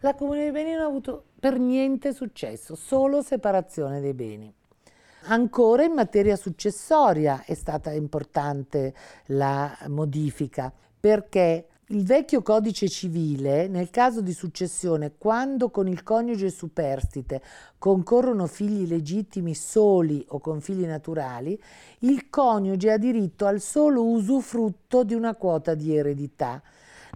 la 0.00 0.14
comunione 0.14 0.50
dei 0.50 0.62
beni 0.62 0.72
non 0.72 0.82
ha 0.82 0.86
avuto 0.86 1.24
per 1.38 1.58
niente 1.58 2.12
successo, 2.12 2.74
solo 2.74 3.22
separazione 3.22 4.00
dei 4.00 4.14
beni. 4.14 4.52
Ancora 5.24 5.84
in 5.84 5.92
materia 5.92 6.36
successoria 6.36 7.44
è 7.44 7.54
stata 7.54 7.92
importante 7.92 8.94
la 9.26 9.76
modifica 9.88 10.72
perché 10.98 11.66
il 11.90 12.04
vecchio 12.04 12.40
codice 12.40 12.88
civile, 12.88 13.66
nel 13.66 13.90
caso 13.90 14.20
di 14.20 14.32
successione, 14.32 15.14
quando 15.18 15.70
con 15.70 15.88
il 15.88 16.04
coniuge 16.04 16.48
superstite 16.48 17.42
concorrono 17.78 18.46
figli 18.46 18.86
legittimi 18.86 19.54
soli 19.56 20.24
o 20.28 20.38
con 20.38 20.60
figli 20.60 20.86
naturali, 20.86 21.60
il 22.00 22.30
coniuge 22.30 22.92
ha 22.92 22.96
diritto 22.96 23.44
al 23.44 23.60
solo 23.60 24.06
usufrutto 24.06 25.02
di 25.02 25.14
una 25.14 25.34
quota 25.34 25.74
di 25.74 25.96
eredità 25.96 26.62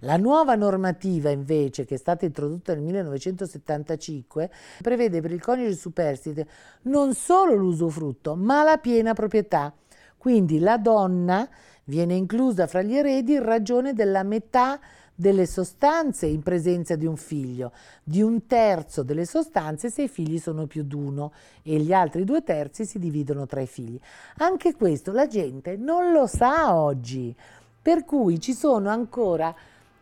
la 0.05 0.17
nuova 0.17 0.53
normativa 0.53 1.31
invece, 1.31 1.83
che 1.83 1.95
è 1.95 1.97
stata 1.97 2.25
introdotta 2.25 2.73
nel 2.73 2.83
1975, 2.83 4.51
prevede 4.81 5.19
per 5.19 5.31
il 5.31 5.41
coniuge 5.41 5.75
superstite 5.75 6.47
non 6.83 7.15
solo 7.15 7.55
l'usufrutto, 7.55 8.35
ma 8.35 8.63
la 8.63 8.77
piena 8.77 9.13
proprietà. 9.13 9.73
Quindi 10.15 10.59
la 10.59 10.77
donna 10.77 11.49
viene 11.85 12.13
inclusa 12.13 12.67
fra 12.67 12.83
gli 12.83 12.95
eredi 12.95 13.33
in 13.33 13.43
ragione 13.43 13.93
della 13.93 14.23
metà 14.23 14.79
delle 15.15 15.47
sostanze 15.47 16.27
in 16.27 16.43
presenza 16.43 16.95
di 16.95 17.05
un 17.05 17.15
figlio, 17.15 17.71
di 18.03 18.21
un 18.21 18.45
terzo 18.45 19.01
delle 19.01 19.25
sostanze 19.25 19.89
se 19.89 20.03
i 20.03 20.07
figli 20.07 20.37
sono 20.37 20.67
più 20.67 20.83
di 20.83 20.93
uno 20.93 21.31
e 21.63 21.77
gli 21.79 21.93
altri 21.93 22.25
due 22.25 22.43
terzi 22.43 22.85
si 22.85 22.99
dividono 22.99 23.47
tra 23.47 23.61
i 23.61 23.67
figli. 23.67 23.99
Anche 24.37 24.75
questo 24.75 25.11
la 25.11 25.25
gente 25.25 25.77
non 25.77 26.11
lo 26.11 26.27
sa 26.27 26.75
oggi, 26.75 27.35
per 27.81 28.03
cui 28.03 28.39
ci 28.39 28.53
sono 28.53 28.89
ancora 28.89 29.55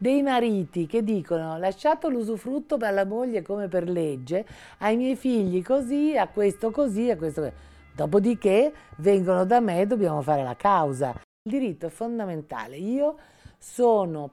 dei 0.03 0.21
mariti 0.21 0.85
che 0.85 1.01
dicono 1.01 1.57
lasciato 1.57 2.09
l'usufrutto 2.09 2.75
per 2.75 2.91
la 2.91 3.05
moglie 3.05 3.41
come 3.41 3.69
per 3.69 3.87
legge, 3.87 4.45
ai 4.79 4.97
miei 4.97 5.15
figli 5.15 5.63
così, 5.63 6.17
a 6.17 6.27
questo 6.27 6.71
così, 6.71 7.09
a 7.09 7.15
questo 7.15 7.39
così. 7.39 7.53
Dopodiché 7.95 8.73
vengono 8.97 9.45
da 9.45 9.61
me 9.61 9.79
e 9.79 9.87
dobbiamo 9.87 10.21
fare 10.21 10.43
la 10.43 10.57
causa. 10.57 11.11
Il 11.43 11.57
diritto 11.57 11.85
è 11.85 11.89
fondamentale. 11.89 12.75
Io 12.75 13.15
sono 13.57 14.29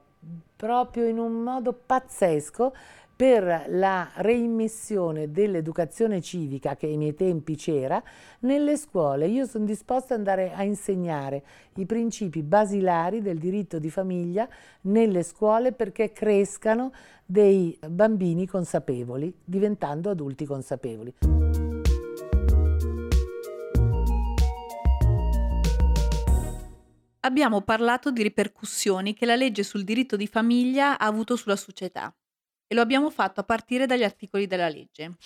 proprio 0.57 1.07
in 1.07 1.17
un 1.17 1.41
modo 1.41 1.71
pazzesco 1.71 2.73
per 3.21 3.65
la 3.67 4.09
reimmissione 4.15 5.29
dell'educazione 5.29 6.21
civica 6.21 6.75
che 6.75 6.87
ai 6.87 6.97
miei 6.97 7.13
tempi 7.13 7.55
c'era 7.55 8.01
nelle 8.39 8.75
scuole. 8.77 9.27
Io 9.27 9.45
sono 9.45 9.63
disposta 9.63 10.15
ad 10.15 10.21
andare 10.21 10.53
a 10.53 10.63
insegnare 10.63 11.43
i 11.75 11.85
principi 11.85 12.41
basilari 12.41 13.21
del 13.21 13.37
diritto 13.37 13.77
di 13.77 13.91
famiglia 13.91 14.49
nelle 14.85 15.21
scuole 15.21 15.71
perché 15.71 16.11
crescano 16.11 16.91
dei 17.23 17.77
bambini 17.87 18.47
consapevoli, 18.47 19.31
diventando 19.45 20.09
adulti 20.09 20.45
consapevoli. 20.45 21.13
Abbiamo 27.19 27.61
parlato 27.61 28.09
di 28.09 28.23
ripercussioni 28.23 29.13
che 29.13 29.27
la 29.27 29.35
legge 29.35 29.61
sul 29.61 29.83
diritto 29.83 30.15
di 30.15 30.25
famiglia 30.25 30.97
ha 30.97 31.05
avuto 31.05 31.35
sulla 31.35 31.55
società 31.55 32.11
e 32.71 32.73
lo 32.73 32.79
abbiamo 32.79 33.09
fatto 33.09 33.41
a 33.41 33.43
partire 33.43 33.85
dagli 33.85 34.05
articoli 34.05 34.47
della 34.47 34.69
legge. 34.69 35.17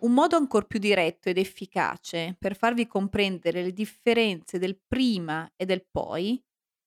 Un 0.00 0.12
modo 0.12 0.34
ancora 0.34 0.66
più 0.66 0.80
diretto 0.80 1.28
ed 1.28 1.38
efficace 1.38 2.34
per 2.36 2.56
farvi 2.56 2.88
comprendere 2.88 3.62
le 3.62 3.72
differenze 3.72 4.58
del 4.58 4.76
prima 4.84 5.48
e 5.54 5.66
del 5.66 5.86
poi 5.88 6.42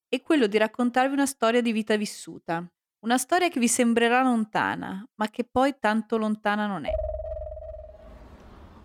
è 0.09 0.21
quello 0.21 0.47
di 0.47 0.57
raccontarvi 0.57 1.13
una 1.13 1.25
storia 1.25 1.61
di 1.61 1.71
vita 1.71 1.95
vissuta, 1.95 2.69
una 3.05 3.17
storia 3.17 3.47
che 3.47 3.61
vi 3.61 3.69
sembrerà 3.69 4.21
lontana, 4.23 5.07
ma 5.15 5.29
che 5.29 5.45
poi 5.49 5.75
tanto 5.79 6.17
lontana 6.17 6.67
non 6.67 6.83
è. 6.83 6.91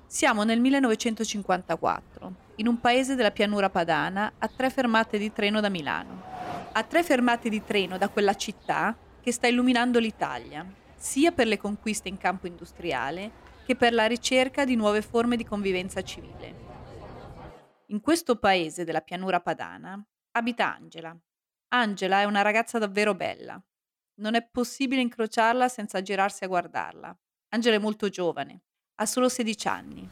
Siamo 0.07 0.45
nel 0.45 0.61
1954, 0.61 2.35
in 2.57 2.69
un 2.69 2.79
paese 2.79 3.17
della 3.17 3.33
pianura 3.33 3.71
padana, 3.71 4.35
a 4.39 4.47
tre 4.47 4.71
fermate 4.71 5.19
di 5.19 5.33
treno 5.33 5.59
da 5.59 5.69
Milano. 5.69 6.23
A 6.71 6.85
tre 6.85 7.03
fermate 7.03 7.49
di 7.49 7.65
treno 7.65 7.99
da 7.99 8.09
quella 8.09 8.35
città 8.37 8.97
che 9.21 9.33
sta 9.33 9.47
illuminando 9.47 9.99
l'Italia, 9.99 10.67
sia 10.97 11.33
per 11.33 11.47
le 11.47 11.57
conquiste 11.57 12.09
in 12.09 12.19
campo 12.19 12.47
industriale 12.47 13.47
che 13.65 13.77
per 13.77 13.93
la 13.93 14.07
ricerca 14.07 14.65
di 14.65 14.77
nuove 14.77 15.03
forme 15.03 15.37
di 15.37 15.45
convivenza 15.45 16.03
civile. 16.03 16.67
In 17.87 18.01
questo 18.01 18.37
paese 18.37 18.85
della 18.85 19.01
pianura 19.01 19.41
padana 19.41 20.03
abita 20.33 20.75
Angela. 20.75 21.17
Angela 21.69 22.21
è 22.21 22.25
una 22.25 22.43
ragazza 22.43 22.79
davvero 22.79 23.15
bella. 23.15 23.63
Non 24.21 24.35
è 24.35 24.47
possibile 24.47 25.01
incrociarla 25.01 25.69
senza 25.69 26.03
girarsi 26.03 26.45
a 26.45 26.49
guardarla. 26.49 27.17
Angela 27.51 27.77
è 27.77 27.79
molto 27.79 28.09
giovane, 28.09 28.63
ha 28.97 29.07
solo 29.07 29.29
16 29.29 29.69
anni 29.69 30.11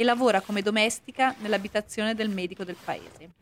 e 0.00 0.04
lavora 0.04 0.40
come 0.40 0.62
domestica 0.62 1.34
nell'abitazione 1.38 2.14
del 2.14 2.28
medico 2.28 2.62
del 2.62 2.76
paese. 2.82 3.32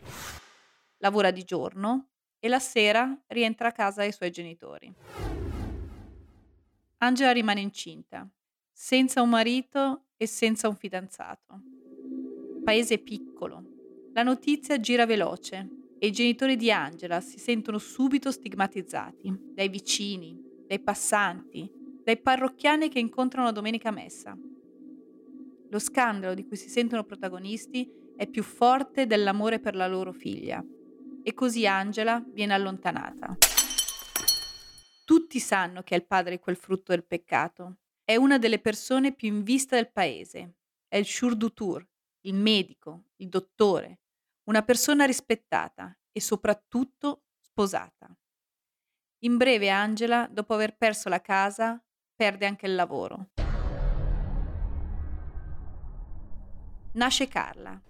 Lavora 0.99 1.31
di 1.31 1.45
giorno 1.45 2.13
e 2.47 2.49
la 2.49 2.59
sera 2.61 3.21
rientra 3.27 3.69
a 3.69 3.73
casa 3.73 4.03
ai 4.03 4.13
suoi 4.13 4.31
genitori. 4.31 4.93
Angela 6.99 7.33
rimane 7.33 7.61
incinta, 7.61 8.27
senza 8.73 9.21
un 9.21 9.29
marito 9.29 10.05
e 10.17 10.27
senza 10.27 10.69
un 10.69 10.77
fidanzato. 10.77 11.61
Paese 12.65 12.99
piccolo. 12.99 13.75
La 14.13 14.23
notizia 14.23 14.81
gira 14.81 15.07
veloce 15.07 15.69
e 15.99 16.07
i 16.07 16.13
genitori 16.13 16.57
di 16.57 16.71
Angela 16.71 17.21
si 17.21 17.39
sentono 17.39 17.79
subito 17.79 18.31
stigmatizzati 18.31 19.53
dai 19.53 19.69
vicini, 19.69 20.41
dai 20.67 20.81
passanti, 20.81 21.71
dai 22.03 22.17
parrocchiani 22.17 22.89
che 22.89 22.99
incontrano 22.99 23.53
domenica 23.53 23.91
messa. 23.91 24.39
Lo 25.69 25.79
scandalo 25.79 26.35
di 26.35 26.47
cui 26.47 26.57
si 26.57 26.69
sentono 26.69 27.05
protagonisti 27.05 27.91
è 28.17 28.27
più 28.27 28.43
forte 28.43 29.07
dell'amore 29.07 29.59
per 29.59 29.75
la 29.75 29.87
loro 29.89 30.13
figlia 30.13 30.65
e 31.27 31.35
così 31.35 31.67
Angela 31.67 32.23
viene 32.25 32.55
allontanata. 32.55 33.37
Tutti 35.05 35.41
sanno 35.41 35.83
che 35.83 35.97
è 35.97 35.99
il 35.99 36.07
padre 36.07 36.39
quel 36.39 36.55
frutto 36.55 36.93
del 36.93 37.05
peccato. 37.05 37.79
È 38.05 38.15
una 38.15 38.39
delle 38.39 38.61
persone 38.61 39.13
più 39.13 39.27
in 39.27 39.43
vista 39.43 39.75
del 39.75 39.91
paese. 39.91 40.59
È 40.87 40.97
il 40.97 41.05
Shurdutur, 41.05 41.85
il 42.21 42.35
medico, 42.35 43.07
il 43.17 43.29
dottore, 43.29 44.03
una 44.45 44.63
persona 44.63 45.05
rispettata 45.05 45.99
e 46.13 46.21
soprattutto 46.21 47.25
sposata. 47.41 48.17
In 49.25 49.37
breve 49.37 49.69
Angela, 49.69 50.29
dopo 50.31 50.55
aver 50.55 50.77
perso 50.77 51.09
la 51.09 51.21
casa, 51.21 51.85
perde 52.15 52.47
anche 52.47 52.67
il 52.67 52.77
lavoro. 52.77 53.31
Nasce 56.93 57.27
Carla. 57.27 57.83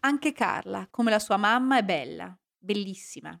Anche 0.00 0.32
Carla, 0.32 0.86
come 0.90 1.10
la 1.10 1.18
sua 1.18 1.36
mamma, 1.36 1.78
è 1.78 1.82
bella, 1.82 2.36
bellissima. 2.58 3.38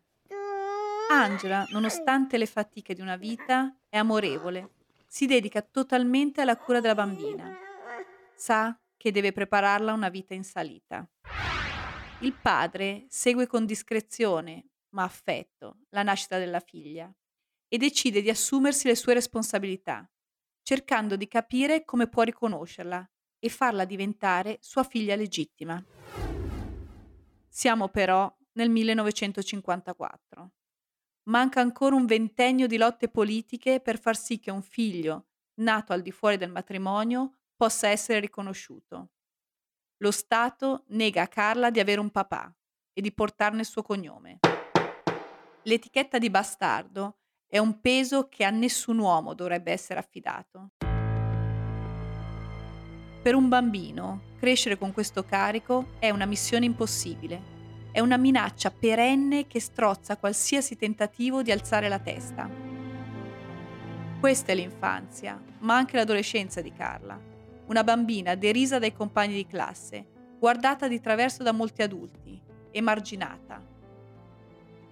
Angela, 1.10 1.66
nonostante 1.70 2.38
le 2.38 2.46
fatiche 2.46 2.94
di 2.94 3.00
una 3.00 3.16
vita, 3.16 3.76
è 3.88 3.96
amorevole. 3.96 4.70
Si 5.06 5.26
dedica 5.26 5.62
totalmente 5.62 6.40
alla 6.40 6.56
cura 6.56 6.80
della 6.80 6.94
bambina. 6.94 7.56
Sa 8.34 8.78
che 8.96 9.12
deve 9.12 9.32
prepararla 9.32 9.92
a 9.92 9.94
una 9.94 10.08
vita 10.08 10.34
in 10.34 10.44
salita. 10.44 11.06
Il 12.20 12.32
padre 12.32 13.04
segue 13.08 13.46
con 13.46 13.66
discrezione, 13.66 14.70
ma 14.90 15.02
affetto, 15.02 15.80
la 15.90 16.02
nascita 16.02 16.38
della 16.38 16.60
figlia 16.60 17.12
e 17.68 17.76
decide 17.76 18.22
di 18.22 18.30
assumersi 18.30 18.86
le 18.86 18.94
sue 18.94 19.14
responsabilità, 19.14 20.08
cercando 20.62 21.16
di 21.16 21.28
capire 21.28 21.84
come 21.84 22.08
può 22.08 22.22
riconoscerla 22.22 23.08
e 23.38 23.48
farla 23.48 23.84
diventare 23.84 24.58
sua 24.60 24.84
figlia 24.84 25.16
legittima. 25.16 25.84
Siamo 27.56 27.88
però 27.88 28.36
nel 28.54 28.68
1954. 28.68 30.50
Manca 31.28 31.60
ancora 31.60 31.94
un 31.94 32.04
ventennio 32.04 32.66
di 32.66 32.76
lotte 32.76 33.08
politiche 33.08 33.78
per 33.78 34.00
far 34.00 34.16
sì 34.16 34.40
che 34.40 34.50
un 34.50 34.60
figlio, 34.60 35.28
nato 35.60 35.92
al 35.92 36.02
di 36.02 36.10
fuori 36.10 36.36
del 36.36 36.50
matrimonio, 36.50 37.36
possa 37.54 37.86
essere 37.86 38.18
riconosciuto. 38.18 39.10
Lo 39.98 40.10
Stato 40.10 40.82
nega 40.88 41.22
a 41.22 41.28
Carla 41.28 41.70
di 41.70 41.78
avere 41.78 42.00
un 42.00 42.10
papà 42.10 42.52
e 42.92 43.00
di 43.00 43.12
portarne 43.12 43.60
il 43.60 43.66
suo 43.66 43.82
cognome. 43.82 44.40
L'etichetta 45.62 46.18
di 46.18 46.30
bastardo 46.30 47.18
è 47.46 47.58
un 47.58 47.80
peso 47.80 48.28
che 48.28 48.42
a 48.42 48.50
nessun 48.50 48.98
uomo 48.98 49.32
dovrebbe 49.32 49.70
essere 49.70 50.00
affidato. 50.00 50.72
Per 53.24 53.34
un 53.34 53.48
bambino, 53.48 54.20
crescere 54.38 54.78
con 54.78 54.92
questo 54.92 55.24
carico 55.24 55.94
è 55.98 56.10
una 56.10 56.26
missione 56.26 56.66
impossibile 56.66 57.54
è 57.94 58.00
una 58.00 58.16
minaccia 58.16 58.72
perenne 58.72 59.46
che 59.46 59.60
strozza 59.60 60.16
qualsiasi 60.16 60.76
tentativo 60.76 61.42
di 61.44 61.52
alzare 61.52 61.88
la 61.88 62.00
testa. 62.00 62.50
Questa 64.18 64.50
è 64.50 64.54
l'infanzia, 64.56 65.40
ma 65.60 65.76
anche 65.76 65.94
l'adolescenza 65.94 66.60
di 66.60 66.72
Carla. 66.72 67.16
Una 67.66 67.84
bambina 67.84 68.34
derisa 68.34 68.80
dai 68.80 68.92
compagni 68.92 69.34
di 69.34 69.46
classe, 69.46 70.04
guardata 70.40 70.88
di 70.88 71.00
traverso 71.00 71.44
da 71.44 71.52
molti 71.52 71.82
adulti, 71.82 72.36
emarginata. 72.72 73.62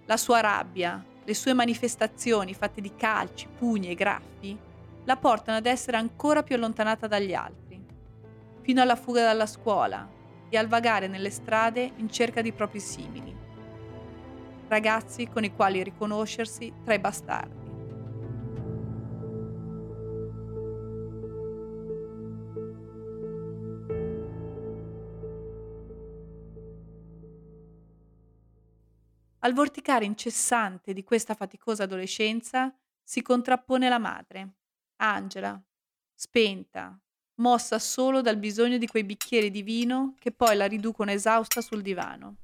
La 0.04 0.16
sua 0.16 0.38
rabbia, 0.38 1.04
le 1.24 1.34
sue 1.34 1.54
manifestazioni 1.54 2.54
fatte 2.54 2.80
di 2.80 2.94
calci, 2.94 3.48
pugni 3.48 3.88
e 3.88 3.94
graffi, 3.96 4.56
la 5.02 5.16
portano 5.16 5.58
ad 5.58 5.66
essere 5.66 5.96
ancora 5.96 6.44
più 6.44 6.54
allontanata 6.54 7.08
dagli 7.08 7.34
altri, 7.34 7.61
fino 8.62 8.80
alla 8.80 8.96
fuga 8.96 9.22
dalla 9.22 9.46
scuola, 9.46 10.08
e 10.48 10.56
al 10.58 10.68
vagare 10.68 11.08
nelle 11.08 11.30
strade 11.30 11.92
in 11.96 12.10
cerca 12.10 12.42
di 12.42 12.52
propri 12.52 12.78
simili. 12.78 13.34
Ragazzi 14.68 15.26
con 15.26 15.44
i 15.44 15.54
quali 15.54 15.82
riconoscersi 15.82 16.72
tra 16.84 16.94
i 16.94 16.98
bastardi. 16.98 17.60
Al 29.44 29.54
vorticare 29.54 30.04
incessante 30.04 30.92
di 30.92 31.02
questa 31.02 31.34
faticosa 31.34 31.82
adolescenza 31.82 32.72
si 33.02 33.22
contrappone 33.22 33.88
la 33.88 33.98
madre, 33.98 34.56
Angela, 34.96 35.60
spenta, 36.14 36.96
mossa 37.36 37.78
solo 37.78 38.20
dal 38.20 38.36
bisogno 38.36 38.78
di 38.78 38.86
quei 38.86 39.04
bicchieri 39.04 39.50
di 39.50 39.62
vino 39.62 40.14
che 40.18 40.32
poi 40.32 40.56
la 40.56 40.66
riducono 40.66 41.10
esausta 41.10 41.60
sul 41.60 41.82
divano. 41.82 42.36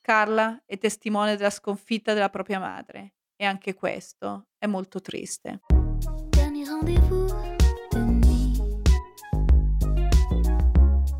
Carla 0.00 0.62
è 0.64 0.78
testimone 0.78 1.36
della 1.36 1.50
sconfitta 1.50 2.14
della 2.14 2.30
propria 2.30 2.58
madre 2.58 3.14
e 3.36 3.44
anche 3.44 3.74
questo 3.74 4.46
è 4.58 4.66
molto 4.66 5.00
triste. 5.00 5.60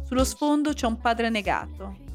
Sullo 0.05 0.25
sfondo 0.25 0.73
c'è 0.73 0.87
un 0.87 0.99
padre 0.99 1.29
negato. 1.29 2.07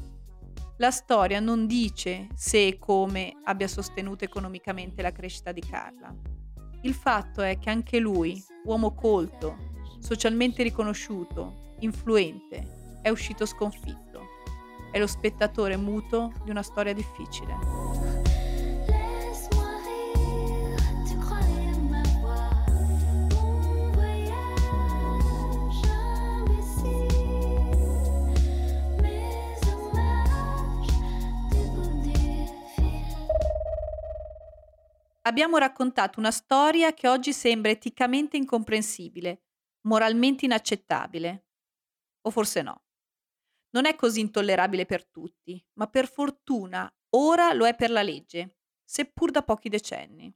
La 0.78 0.90
storia 0.90 1.38
non 1.38 1.68
dice 1.68 2.26
se 2.34 2.66
e 2.66 2.78
come 2.78 3.36
abbia 3.44 3.68
sostenuto 3.68 4.24
economicamente 4.24 5.00
la 5.00 5.12
crescita 5.12 5.52
di 5.52 5.60
Carla. 5.60 6.12
Il 6.84 6.92
fatto 6.92 7.40
è 7.40 7.58
che 7.58 7.70
anche 7.70 7.98
lui, 7.98 8.44
uomo 8.64 8.92
colto, 8.92 9.56
socialmente 10.00 10.62
riconosciuto, 10.62 11.72
influente, 11.78 12.98
è 13.00 13.08
uscito 13.08 13.46
sconfitto. 13.46 14.20
È 14.92 14.98
lo 14.98 15.06
spettatore 15.06 15.78
muto 15.78 16.34
di 16.44 16.50
una 16.50 16.62
storia 16.62 16.92
difficile. 16.92 18.13
Abbiamo 35.26 35.56
raccontato 35.56 36.20
una 36.20 36.30
storia 36.30 36.92
che 36.92 37.08
oggi 37.08 37.32
sembra 37.32 37.70
eticamente 37.70 38.36
incomprensibile, 38.36 39.44
moralmente 39.86 40.44
inaccettabile. 40.44 41.46
O 42.26 42.30
forse 42.30 42.60
no. 42.60 42.82
Non 43.70 43.86
è 43.86 43.96
così 43.96 44.20
intollerabile 44.20 44.84
per 44.84 45.06
tutti, 45.06 45.64
ma 45.78 45.86
per 45.86 46.08
fortuna 46.08 46.92
ora 47.16 47.54
lo 47.54 47.66
è 47.66 47.74
per 47.74 47.90
la 47.90 48.02
legge, 48.02 48.58
seppur 48.84 49.30
da 49.30 49.42
pochi 49.42 49.70
decenni. 49.70 50.32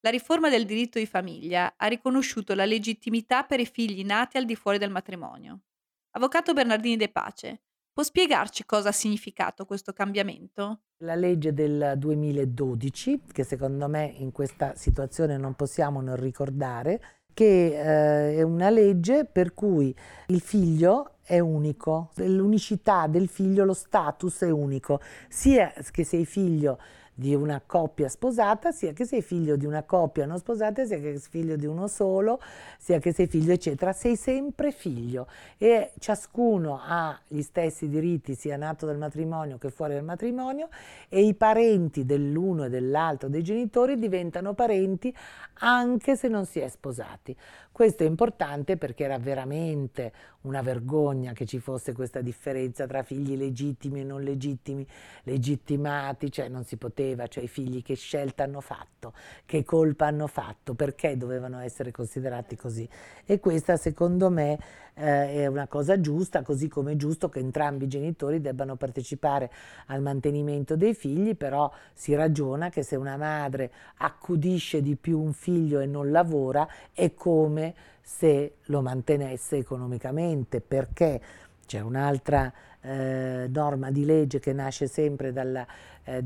La 0.00 0.10
riforma 0.10 0.50
del 0.50 0.66
diritto 0.66 0.98
di 0.98 1.06
famiglia 1.06 1.74
ha 1.76 1.86
riconosciuto 1.86 2.54
la 2.54 2.66
legittimità 2.66 3.44
per 3.44 3.60
i 3.60 3.66
figli 3.66 4.04
nati 4.04 4.36
al 4.36 4.44
di 4.44 4.56
fuori 4.56 4.76
del 4.76 4.90
matrimonio. 4.90 5.62
Avvocato 6.10 6.52
Bernardini 6.52 6.96
De 6.96 7.08
Pace, 7.08 7.64
può 7.96 8.04
spiegarci 8.04 8.66
cosa 8.66 8.90
ha 8.90 8.92
significato 8.92 9.64
questo 9.64 9.94
cambiamento? 9.94 10.80
La 10.98 11.14
legge 11.14 11.54
del 11.54 11.94
2012, 11.96 13.22
che 13.32 13.42
secondo 13.42 13.88
me 13.88 14.12
in 14.18 14.32
questa 14.32 14.74
situazione 14.74 15.38
non 15.38 15.54
possiamo 15.54 16.02
non 16.02 16.16
ricordare, 16.16 17.00
che 17.32 17.68
eh, 17.68 18.36
è 18.36 18.42
una 18.42 18.68
legge 18.68 19.24
per 19.24 19.54
cui 19.54 19.96
il 20.26 20.42
figlio 20.42 21.12
è 21.22 21.38
unico, 21.38 22.10
l'unicità 22.16 23.06
del 23.06 23.28
figlio, 23.28 23.64
lo 23.64 23.72
status 23.72 24.42
è 24.42 24.50
unico, 24.50 25.00
sia 25.30 25.72
che 25.90 26.04
sei 26.04 26.26
figlio 26.26 26.78
di 27.18 27.34
una 27.34 27.62
coppia 27.64 28.10
sposata, 28.10 28.72
sia 28.72 28.92
che 28.92 29.06
sei 29.06 29.22
figlio 29.22 29.56
di 29.56 29.64
una 29.64 29.84
coppia 29.84 30.26
non 30.26 30.36
sposata, 30.36 30.84
sia 30.84 30.98
che 30.98 31.18
sei 31.18 31.30
figlio 31.30 31.56
di 31.56 31.64
uno 31.64 31.86
solo, 31.86 32.38
sia 32.78 32.98
che 32.98 33.14
sei 33.14 33.26
figlio, 33.26 33.52
eccetera. 33.52 33.94
Sei 33.94 34.16
sempre 34.16 34.70
figlio 34.70 35.26
e 35.56 35.92
ciascuno 35.98 36.78
ha 36.82 37.18
gli 37.26 37.40
stessi 37.40 37.88
diritti, 37.88 38.34
sia 38.34 38.58
nato 38.58 38.84
dal 38.84 38.98
matrimonio 38.98 39.56
che 39.56 39.70
fuori 39.70 39.94
dal 39.94 40.04
matrimonio, 40.04 40.68
e 41.08 41.22
i 41.22 41.32
parenti 41.32 42.04
dell'uno 42.04 42.64
e 42.64 42.68
dell'altro 42.68 43.30
dei 43.30 43.42
genitori 43.42 43.98
diventano 43.98 44.52
parenti 44.52 45.14
anche 45.60 46.16
se 46.16 46.28
non 46.28 46.44
si 46.44 46.60
è 46.60 46.68
sposati. 46.68 47.34
Questo 47.72 48.02
è 48.02 48.06
importante 48.06 48.76
perché 48.76 49.04
era 49.04 49.18
veramente 49.18 50.12
una 50.46 50.62
vergogna 50.62 51.32
che 51.32 51.44
ci 51.44 51.58
fosse 51.58 51.92
questa 51.92 52.20
differenza 52.20 52.86
tra 52.86 53.02
figli 53.02 53.36
legittimi 53.36 54.00
e 54.00 54.04
non 54.04 54.22
legittimi, 54.22 54.86
legittimati, 55.24 56.30
cioè 56.30 56.48
non 56.48 56.64
si 56.64 56.76
poteva, 56.76 57.26
cioè 57.26 57.44
i 57.44 57.48
figli 57.48 57.82
che 57.82 57.94
scelta 57.94 58.44
hanno 58.44 58.60
fatto, 58.60 59.12
che 59.44 59.64
colpa 59.64 60.06
hanno 60.06 60.26
fatto, 60.26 60.74
perché 60.74 61.16
dovevano 61.16 61.58
essere 61.60 61.90
considerati 61.90 62.56
così. 62.56 62.88
E 63.24 63.40
questa 63.40 63.76
secondo 63.76 64.30
me 64.30 64.58
eh, 64.94 65.42
è 65.42 65.46
una 65.46 65.66
cosa 65.66 66.00
giusta, 66.00 66.42
così 66.42 66.68
come 66.68 66.92
è 66.92 66.96
giusto 66.96 67.28
che 67.28 67.40
entrambi 67.40 67.84
i 67.84 67.88
genitori 67.88 68.40
debbano 68.40 68.76
partecipare 68.76 69.50
al 69.86 70.00
mantenimento 70.00 70.76
dei 70.76 70.94
figli, 70.94 71.36
però 71.36 71.70
si 71.92 72.14
ragiona 72.14 72.70
che 72.70 72.82
se 72.82 72.96
una 72.96 73.16
madre 73.16 73.70
accudisce 73.98 74.80
di 74.80 74.96
più 74.96 75.20
un 75.20 75.32
figlio 75.32 75.80
e 75.80 75.86
non 75.86 76.10
lavora 76.10 76.66
è 76.92 77.12
come 77.14 77.74
se 78.08 78.58
lo 78.66 78.82
mantenesse 78.82 79.56
economicamente, 79.56 80.60
perché 80.60 81.20
c'è 81.66 81.80
un'altra 81.80 82.52
eh, 82.80 83.48
norma 83.50 83.90
di 83.90 84.04
legge 84.04 84.38
che 84.38 84.52
nasce 84.52 84.86
sempre 84.86 85.32
dalla, 85.32 85.66
eh, 86.04 86.22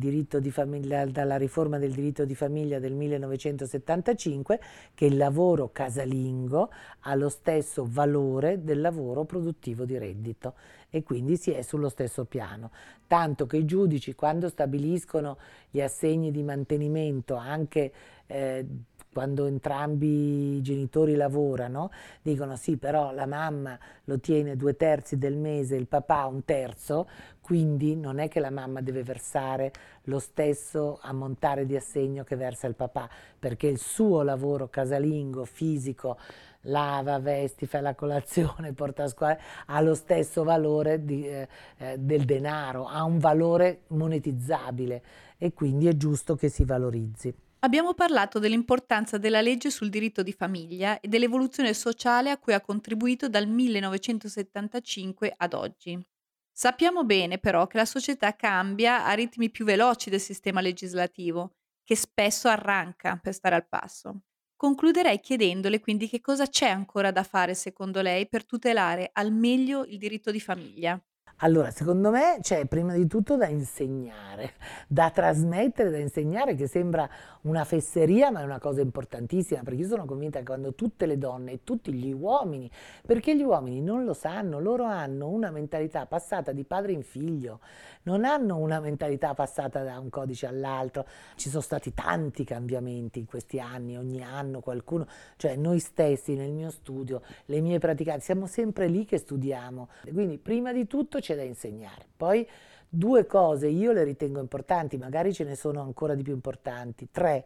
famiglia, 0.50 1.06
dalla, 1.06 1.38
riforma 1.38 1.78
del 1.78 1.92
diritto 1.92 2.26
di 2.26 2.34
famiglia 2.34 2.78
del 2.78 2.92
1975, 2.92 4.60
che 4.92 5.06
il 5.06 5.16
lavoro 5.16 5.70
casalingo 5.72 6.70
ha 7.00 7.14
lo 7.14 7.30
stesso 7.30 7.86
valore 7.88 8.62
del 8.62 8.82
lavoro 8.82 9.24
produttivo 9.24 9.86
di 9.86 9.96
reddito 9.96 10.56
e 10.90 11.02
quindi 11.02 11.38
si 11.38 11.50
è 11.50 11.62
sullo 11.62 11.88
stesso 11.88 12.26
piano. 12.26 12.72
Tanto 13.06 13.46
che 13.46 13.56
i 13.56 13.64
giudici 13.64 14.14
quando 14.14 14.50
stabiliscono 14.50 15.38
gli 15.70 15.80
assegni 15.80 16.30
di 16.30 16.42
mantenimento 16.42 17.36
anche 17.36 17.90
eh, 18.26 18.66
quando 19.12 19.46
entrambi 19.46 20.56
i 20.56 20.62
genitori 20.62 21.14
lavorano, 21.14 21.90
dicono 22.22 22.56
sì, 22.56 22.76
però 22.76 23.12
la 23.12 23.26
mamma 23.26 23.78
lo 24.04 24.20
tiene 24.20 24.56
due 24.56 24.76
terzi 24.76 25.18
del 25.18 25.36
mese, 25.36 25.76
il 25.76 25.88
papà 25.88 26.26
un 26.26 26.44
terzo, 26.44 27.08
quindi 27.40 27.96
non 27.96 28.20
è 28.20 28.28
che 28.28 28.38
la 28.38 28.50
mamma 28.50 28.80
deve 28.80 29.02
versare 29.02 29.72
lo 30.04 30.20
stesso 30.20 30.98
ammontare 31.02 31.66
di 31.66 31.74
assegno 31.74 32.22
che 32.22 32.36
versa 32.36 32.68
il 32.68 32.76
papà, 32.76 33.08
perché 33.38 33.66
il 33.66 33.78
suo 33.78 34.22
lavoro 34.22 34.68
casalingo, 34.68 35.44
fisico, 35.44 36.16
lava, 36.62 37.18
vesti, 37.18 37.66
fa 37.66 37.80
la 37.80 37.94
colazione, 37.94 38.72
porta 38.74 39.04
a 39.04 39.08
scuola, 39.08 39.36
ha 39.66 39.80
lo 39.80 39.94
stesso 39.94 40.44
valore 40.44 41.04
di, 41.04 41.26
eh, 41.26 41.48
eh, 41.78 41.98
del 41.98 42.24
denaro, 42.24 42.86
ha 42.86 43.02
un 43.02 43.18
valore 43.18 43.82
monetizzabile 43.88 45.02
e 45.36 45.52
quindi 45.52 45.88
è 45.88 45.96
giusto 45.96 46.36
che 46.36 46.48
si 46.48 46.64
valorizzi. 46.64 47.34
Abbiamo 47.62 47.92
parlato 47.92 48.38
dell'importanza 48.38 49.18
della 49.18 49.42
legge 49.42 49.70
sul 49.70 49.90
diritto 49.90 50.22
di 50.22 50.32
famiglia 50.32 50.98
e 50.98 51.08
dell'evoluzione 51.08 51.74
sociale 51.74 52.30
a 52.30 52.38
cui 52.38 52.54
ha 52.54 52.60
contribuito 52.60 53.28
dal 53.28 53.46
1975 53.46 55.34
ad 55.36 55.52
oggi. 55.52 56.02
Sappiamo 56.50 57.04
bene 57.04 57.38
però 57.38 57.66
che 57.66 57.76
la 57.76 57.84
società 57.84 58.34
cambia 58.34 59.04
a 59.04 59.12
ritmi 59.12 59.50
più 59.50 59.66
veloci 59.66 60.08
del 60.08 60.20
sistema 60.20 60.62
legislativo, 60.62 61.56
che 61.84 61.96
spesso 61.96 62.48
arranca 62.48 63.18
per 63.22 63.34
stare 63.34 63.56
al 63.56 63.68
passo. 63.68 64.22
Concluderei 64.56 65.20
chiedendole 65.20 65.80
quindi 65.80 66.08
che 66.08 66.20
cosa 66.20 66.46
c'è 66.46 66.68
ancora 66.68 67.10
da 67.10 67.24
fare 67.24 67.54
secondo 67.54 68.00
lei 68.00 68.26
per 68.26 68.46
tutelare 68.46 69.10
al 69.12 69.32
meglio 69.32 69.84
il 69.84 69.98
diritto 69.98 70.30
di 70.30 70.40
famiglia. 70.40 70.98
Allora, 71.42 71.70
secondo 71.70 72.10
me 72.10 72.38
c'è 72.42 72.66
prima 72.66 72.92
di 72.92 73.06
tutto 73.06 73.34
da 73.38 73.46
insegnare, 73.46 74.52
da 74.86 75.10
trasmettere, 75.10 75.88
da 75.88 75.96
insegnare, 75.96 76.54
che 76.54 76.66
sembra 76.66 77.08
una 77.42 77.64
fesseria, 77.64 78.30
ma 78.30 78.40
è 78.40 78.44
una 78.44 78.58
cosa 78.58 78.82
importantissima, 78.82 79.62
perché 79.62 79.80
io 79.80 79.88
sono 79.88 80.04
convinta 80.04 80.40
che 80.40 80.44
quando 80.44 80.74
tutte 80.74 81.06
le 81.06 81.16
donne 81.16 81.52
e 81.52 81.60
tutti 81.64 81.94
gli 81.94 82.12
uomini, 82.12 82.70
perché 83.06 83.34
gli 83.34 83.42
uomini 83.42 83.80
non 83.80 84.04
lo 84.04 84.12
sanno, 84.12 84.60
loro 84.60 84.84
hanno 84.84 85.28
una 85.28 85.50
mentalità 85.50 86.04
passata 86.04 86.52
di 86.52 86.64
padre 86.64 86.92
in 86.92 87.02
figlio, 87.02 87.60
non 88.02 88.26
hanno 88.26 88.58
una 88.58 88.78
mentalità 88.78 89.32
passata 89.32 89.82
da 89.82 89.98
un 89.98 90.10
codice 90.10 90.46
all'altro. 90.46 91.06
Ci 91.36 91.48
sono 91.48 91.62
stati 91.62 91.94
tanti 91.94 92.44
cambiamenti 92.44 93.18
in 93.18 93.24
questi 93.24 93.58
anni, 93.58 93.96
ogni 93.96 94.22
anno 94.22 94.60
qualcuno, 94.60 95.06
cioè 95.36 95.56
noi 95.56 95.78
stessi 95.78 96.34
nel 96.34 96.52
mio 96.52 96.68
studio, 96.68 97.22
le 97.46 97.60
mie 97.62 97.78
praticanti, 97.78 98.24
siamo 98.24 98.46
sempre 98.46 98.88
lì 98.88 99.06
che 99.06 99.16
studiamo. 99.16 99.88
Quindi 100.12 100.36
prima 100.36 100.74
di 100.74 100.86
tutto 100.86 101.18
da 101.34 101.42
insegnare. 101.42 102.06
Poi 102.16 102.46
due 102.88 103.26
cose 103.26 103.68
io 103.68 103.92
le 103.92 104.04
ritengo 104.04 104.40
importanti, 104.40 104.96
magari 104.98 105.32
ce 105.32 105.44
ne 105.44 105.54
sono 105.54 105.80
ancora 105.80 106.14
di 106.14 106.22
più 106.22 106.32
importanti. 106.32 107.08
Tre. 107.10 107.44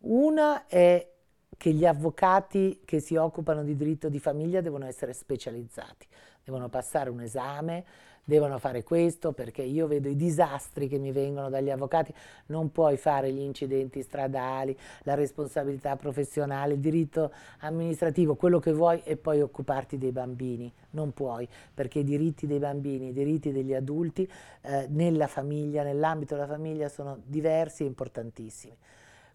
Una 0.00 0.66
è 0.66 1.10
che 1.56 1.72
gli 1.72 1.86
avvocati 1.86 2.82
che 2.84 3.00
si 3.00 3.16
occupano 3.16 3.62
di 3.62 3.76
diritto 3.76 4.08
di 4.08 4.18
famiglia 4.18 4.60
devono 4.60 4.86
essere 4.86 5.12
specializzati, 5.12 6.06
devono 6.44 6.68
passare 6.68 7.10
un 7.10 7.20
esame, 7.20 7.84
devono 8.26 8.58
fare 8.58 8.82
questo 8.82 9.30
perché 9.30 9.62
io 9.62 9.86
vedo 9.86 10.08
i 10.08 10.16
disastri 10.16 10.88
che 10.88 10.98
mi 10.98 11.12
vengono 11.12 11.48
dagli 11.48 11.70
avvocati, 11.70 12.12
non 12.46 12.72
puoi 12.72 12.96
fare 12.96 13.32
gli 13.32 13.38
incidenti 13.38 14.02
stradali, 14.02 14.76
la 15.04 15.14
responsabilità 15.14 15.94
professionale, 15.94 16.74
il 16.74 16.80
diritto 16.80 17.32
amministrativo, 17.60 18.34
quello 18.34 18.58
che 18.58 18.72
vuoi 18.72 19.00
e 19.04 19.16
poi 19.16 19.40
occuparti 19.40 19.96
dei 19.96 20.10
bambini, 20.10 20.70
non 20.90 21.12
puoi 21.12 21.48
perché 21.72 22.00
i 22.00 22.04
diritti 22.04 22.48
dei 22.48 22.58
bambini, 22.58 23.10
i 23.10 23.12
diritti 23.12 23.52
degli 23.52 23.74
adulti 23.74 24.28
eh, 24.62 24.86
nella 24.88 25.28
famiglia, 25.28 25.84
nell'ambito 25.84 26.34
della 26.34 26.48
famiglia 26.48 26.88
sono 26.88 27.20
diversi 27.24 27.84
e 27.84 27.86
importantissimi. 27.86 28.76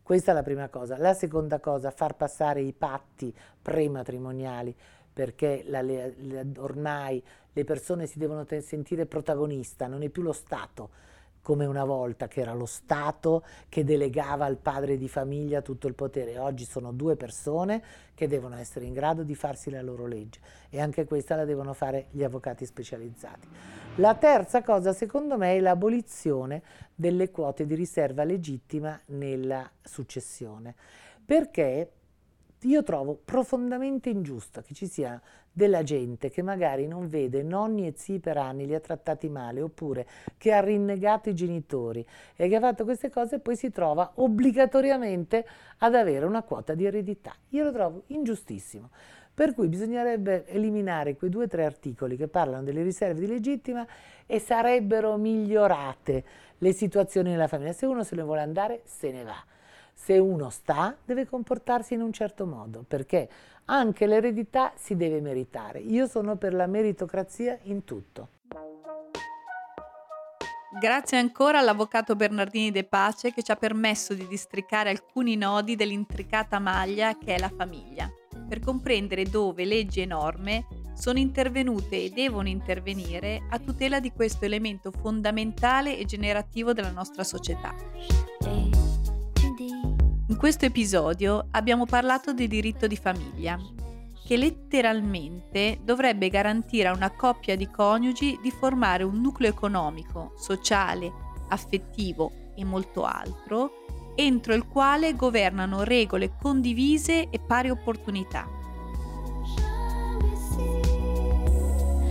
Questa 0.04 0.32
è 0.32 0.34
la 0.34 0.44
prima 0.44 0.68
cosa. 0.68 0.98
La 0.98 1.14
seconda 1.14 1.62
cosa, 1.62 1.92
far 1.92 2.18
passare 2.18 2.60
i 2.60 2.74
patti 2.74 3.34
prematrimoniali 3.62 4.76
perché 5.14 5.64
la, 5.68 5.82
la, 5.82 6.44
ormai 6.58 7.22
le 7.54 7.64
persone 7.64 8.06
si 8.06 8.20
devono 8.20 8.46
sentire 8.62 9.06
protagonista, 9.06 9.88
non 9.88 10.04
è 10.04 10.10
più 10.10 10.22
lo 10.22 10.34
Stato 10.34 11.10
come 11.42 11.66
una 11.66 11.84
volta 11.84 12.28
che 12.28 12.42
era 12.42 12.54
lo 12.54 12.66
Stato 12.66 13.44
che 13.68 13.84
delegava 13.84 14.46
al 14.46 14.58
padre 14.58 14.98
di 14.98 15.08
famiglia 15.08 15.62
tutto 15.62 15.88
il 15.88 15.96
potere. 15.96 16.38
Oggi 16.38 16.66
sono 16.66 16.92
due 16.92 17.16
persone 17.16 17.82
che 18.14 18.28
devono 18.28 18.56
essere 18.58 18.86
in 18.86 18.94
grado 18.94 19.24
di 19.24 19.36
farsi 19.36 19.70
la 19.70 19.82
loro 19.82 20.06
legge 20.06 20.40
e 20.70 20.80
anche 20.80 21.06
questa 21.06 21.36
la 21.36 21.46
devono 21.46 21.74
fare 21.74 22.08
gli 22.12 22.24
avvocati 22.24 22.66
specializzati. 22.66 23.48
La 23.96 24.16
terza 24.16 24.62
cosa 24.62 24.94
secondo 24.94 25.38
me 25.38 25.56
è 25.56 25.60
l'abolizione 25.60 26.62
delle 26.94 27.32
quote 27.32 27.66
di 27.66 27.76
riserva 27.76 28.24
legittima 28.24 29.00
nella 29.08 29.70
successione 29.82 30.76
perché 31.26 31.92
io 32.62 32.84
trovo 32.84 33.20
profondamente 33.26 34.10
ingiusto 34.10 34.62
che 34.62 34.76
ci 34.76 34.86
sia 34.86 35.20
della 35.52 35.84
gente 35.84 36.30
che 36.30 36.42
magari 36.42 36.88
non 36.88 37.08
vede 37.08 37.44
nonni 37.44 37.88
e 37.88 37.94
zii 37.96 38.20
per 38.20 38.38
anni, 38.38 38.66
li 38.66 38.74
ha 38.74 38.80
trattati 38.80 39.30
male, 39.30 39.62
oppure 39.62 40.08
che 40.38 40.54
ha 40.54 40.62
rinnegato 40.62 41.30
i 41.30 41.34
genitori 41.34 42.06
e 42.36 42.48
che 42.48 42.56
ha 42.56 42.60
fatto 42.60 42.84
queste 42.84 43.10
cose 43.10 43.36
e 43.36 43.40
poi 43.40 43.56
si 43.56 43.70
trova 43.70 44.12
obbligatoriamente 44.16 45.46
ad 45.80 45.96
avere 45.96 46.26
una 46.26 46.44
quota 46.44 46.74
di 46.74 46.86
eredità. 46.86 47.34
Io 47.50 47.64
lo 47.66 47.72
trovo 47.72 48.04
ingiustissimo. 48.08 48.90
Per 49.34 49.54
cui 49.54 49.68
bisognerebbe 49.70 50.46
eliminare 50.48 51.16
quei 51.16 51.30
due 51.30 51.46
o 51.46 51.48
tre 51.48 51.64
articoli 51.64 52.18
che 52.18 52.28
parlano 52.28 52.64
delle 52.64 52.84
riserve 52.84 53.22
di 53.22 53.28
legittima 53.28 53.88
e 54.26 54.40
sarebbero 54.40 55.16
migliorate 55.16 56.24
le 56.58 56.74
situazioni 56.74 57.32
nella 57.32 57.48
famiglia. 57.48 57.72
Se 57.72 57.86
uno 57.86 58.04
se 58.04 58.16
ne 58.16 58.24
vuole 58.24 58.42
andare, 58.42 58.82
se 58.84 59.12
ne 59.12 59.24
va 59.24 59.44
se 60.04 60.18
uno 60.18 60.50
sta 60.50 60.96
deve 61.06 61.28
comportarsi 61.28 61.94
in 61.94 62.02
un 62.02 62.12
certo 62.12 62.48
modo, 62.48 62.84
perché 62.88 63.30
anche 63.66 64.08
l'eredità 64.08 64.74
si 64.76 64.96
deve 64.96 65.22
meritare. 65.22 65.78
Io 65.80 66.08
sono 66.08 66.38
per 66.38 66.56
la 66.56 66.66
meritocrazia 66.66 67.60
in 67.64 67.84
tutto. 67.84 68.30
Grazie 70.80 71.20
ancora 71.20 71.60
all'avvocato 71.60 72.16
Bernardini 72.16 72.72
De 72.72 72.84
Pace 72.84 73.32
che 73.32 73.44
ci 73.44 73.52
ha 73.52 73.56
permesso 73.56 74.16
di 74.16 74.26
districare 74.26 74.90
alcuni 74.90 75.36
nodi 75.36 75.76
dell'intricata 75.76 76.58
maglia 76.58 77.18
che 77.18 77.36
è 77.36 77.38
la 77.38 77.52
famiglia, 77.56 78.10
per 78.48 78.60
comprendere 78.60 79.26
dove 79.26 79.66
leggi 79.66 80.02
e 80.02 80.06
norme 80.06 80.66
sono 80.96 81.20
intervenute 81.20 82.06
e 82.06 82.10
devono 82.10 82.48
intervenire 82.48 83.46
a 83.50 83.60
tutela 83.60 84.00
di 84.00 84.12
questo 84.12 84.46
elemento 84.46 84.92
fondamentale 84.92 85.98
e 85.98 86.06
generativo 86.06 86.74
della 86.74 86.92
nostra 86.92 87.24
società. 87.24 87.76
In 90.32 90.38
questo 90.38 90.64
episodio 90.66 91.48
abbiamo 91.52 91.86
parlato 91.86 92.32
di 92.32 92.48
diritto 92.48 92.88
di 92.88 92.96
famiglia, 92.96 93.60
che 94.26 94.38
letteralmente 94.38 95.82
dovrebbe 95.84 96.30
garantire 96.30 96.88
a 96.88 96.94
una 96.94 97.12
coppia 97.12 97.58
di 97.58 97.70
coniugi 97.70 98.40
di 98.42 98.50
formare 98.50 99.04
un 99.04 99.20
nucleo 99.20 99.50
economico, 99.50 100.32
sociale, 100.38 101.12
affettivo 101.50 102.54
e 102.56 102.64
molto 102.64 103.04
altro, 103.04 104.14
entro 104.16 104.54
il 104.54 104.66
quale 104.68 105.18
governano 105.18 105.84
regole 105.84 106.38
condivise 106.42 107.30
e 107.30 107.38
pari 107.38 107.70
opportunità. 107.70 108.48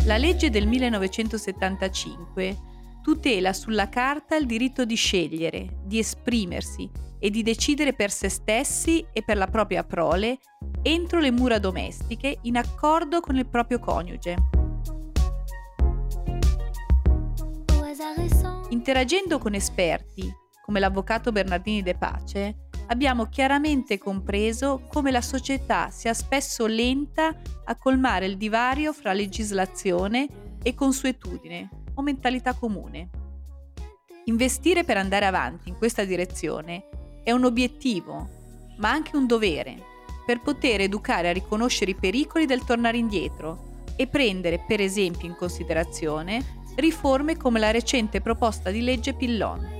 La 0.04 0.18
legge 0.18 0.50
del 0.50 0.66
1975 0.66 2.59
tutela 3.02 3.54
sulla 3.54 3.88
carta 3.88 4.37
il 4.37 4.44
diritto 4.44 4.85
di 4.85 4.94
scegliere, 4.94 5.78
di 5.85 5.98
esprimersi 5.98 7.09
e 7.20 7.30
di 7.30 7.42
decidere 7.42 7.92
per 7.92 8.11
se 8.11 8.28
stessi 8.28 9.06
e 9.12 9.22
per 9.22 9.37
la 9.37 9.46
propria 9.46 9.85
prole 9.85 10.38
entro 10.83 11.20
le 11.20 11.30
mura 11.30 11.59
domestiche 11.59 12.38
in 12.42 12.56
accordo 12.56 13.20
con 13.20 13.37
il 13.37 13.46
proprio 13.46 13.78
coniuge. 13.78 14.37
Interagendo 18.70 19.38
con 19.38 19.54
esperti, 19.54 20.33
come 20.64 20.80
l'avvocato 20.80 21.33
Bernardini 21.33 21.83
De 21.83 21.94
Pace, 21.96 22.68
abbiamo 22.87 23.26
chiaramente 23.26 23.98
compreso 23.98 24.83
come 24.88 25.11
la 25.11 25.20
società 25.20 25.90
sia 25.90 26.14
spesso 26.14 26.66
lenta 26.66 27.35
a 27.64 27.76
colmare 27.76 28.26
il 28.26 28.37
divario 28.37 28.92
fra 28.92 29.12
legislazione 29.12 30.56
e 30.62 30.74
consuetudine 30.74 31.68
o 31.94 32.02
mentalità 32.02 32.54
comune. 32.54 33.11
Investire 34.24 34.85
per 34.85 34.96
andare 34.96 35.26
avanti 35.26 35.68
in 35.68 35.76
questa 35.76 36.04
direzione 36.04 36.89
è 37.22 37.33
un 37.33 37.44
obiettivo, 37.44 38.28
ma 38.79 38.90
anche 38.90 39.16
un 39.16 39.27
dovere, 39.27 39.83
per 40.25 40.40
poter 40.40 40.81
educare 40.81 41.29
a 41.29 41.33
riconoscere 41.33 41.92
i 41.92 41.96
pericoli 41.96 42.46
del 42.46 42.64
tornare 42.64 42.98
indietro 42.98 43.68
e 43.96 44.06
prendere, 44.06 44.64
per 44.66 44.81
esempio, 44.81 45.29
in 45.29 45.37
considerazione 45.37 46.58
riforme 46.77 47.37
come 47.37 47.58
la 47.58 47.71
recente 47.71 48.21
proposta 48.21 48.71
di 48.71 48.81
legge 48.81 49.12
Pillon. 49.12 49.79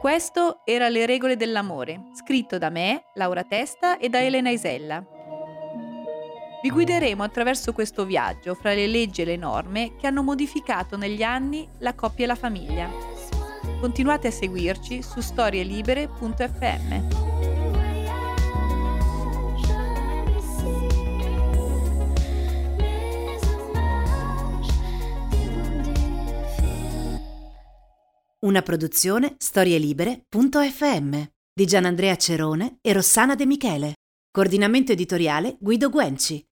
Questo 0.00 0.60
era 0.64 0.88
Le 0.88 1.04
regole 1.04 1.36
dell'amore, 1.36 2.10
scritto 2.14 2.56
da 2.56 2.70
me, 2.70 3.04
Laura 3.14 3.44
Testa 3.44 3.98
e 3.98 4.08
da 4.08 4.22
Elena 4.22 4.48
Isella. 4.48 5.04
Vi 6.62 6.70
guideremo 6.70 7.22
attraverso 7.22 7.72
questo 7.72 8.04
viaggio 8.04 8.54
fra 8.54 8.74
le 8.74 8.86
leggi 8.86 9.22
e 9.22 9.24
le 9.24 9.36
norme 9.36 9.96
che 9.96 10.06
hanno 10.06 10.22
modificato 10.22 10.98
negli 10.98 11.22
anni 11.22 11.66
la 11.78 11.94
coppia 11.94 12.24
e 12.24 12.26
la 12.26 12.34
famiglia. 12.34 12.90
Continuate 13.80 14.28
a 14.28 14.30
seguirci 14.30 15.02
su 15.02 15.22
storielibere.fm. 15.22 17.08
Una 28.40 28.62
produzione 28.62 29.34
storielibere.fm 29.38 31.22
di 31.54 31.66
Gianandrea 31.66 32.16
Cerone 32.16 32.78
e 32.82 32.92
Rossana 32.92 33.34
De 33.34 33.46
Michele. 33.46 33.94
Coordinamento 34.30 34.92
editoriale 34.92 35.56
Guido 35.58 35.90
Guenci. 35.90 36.44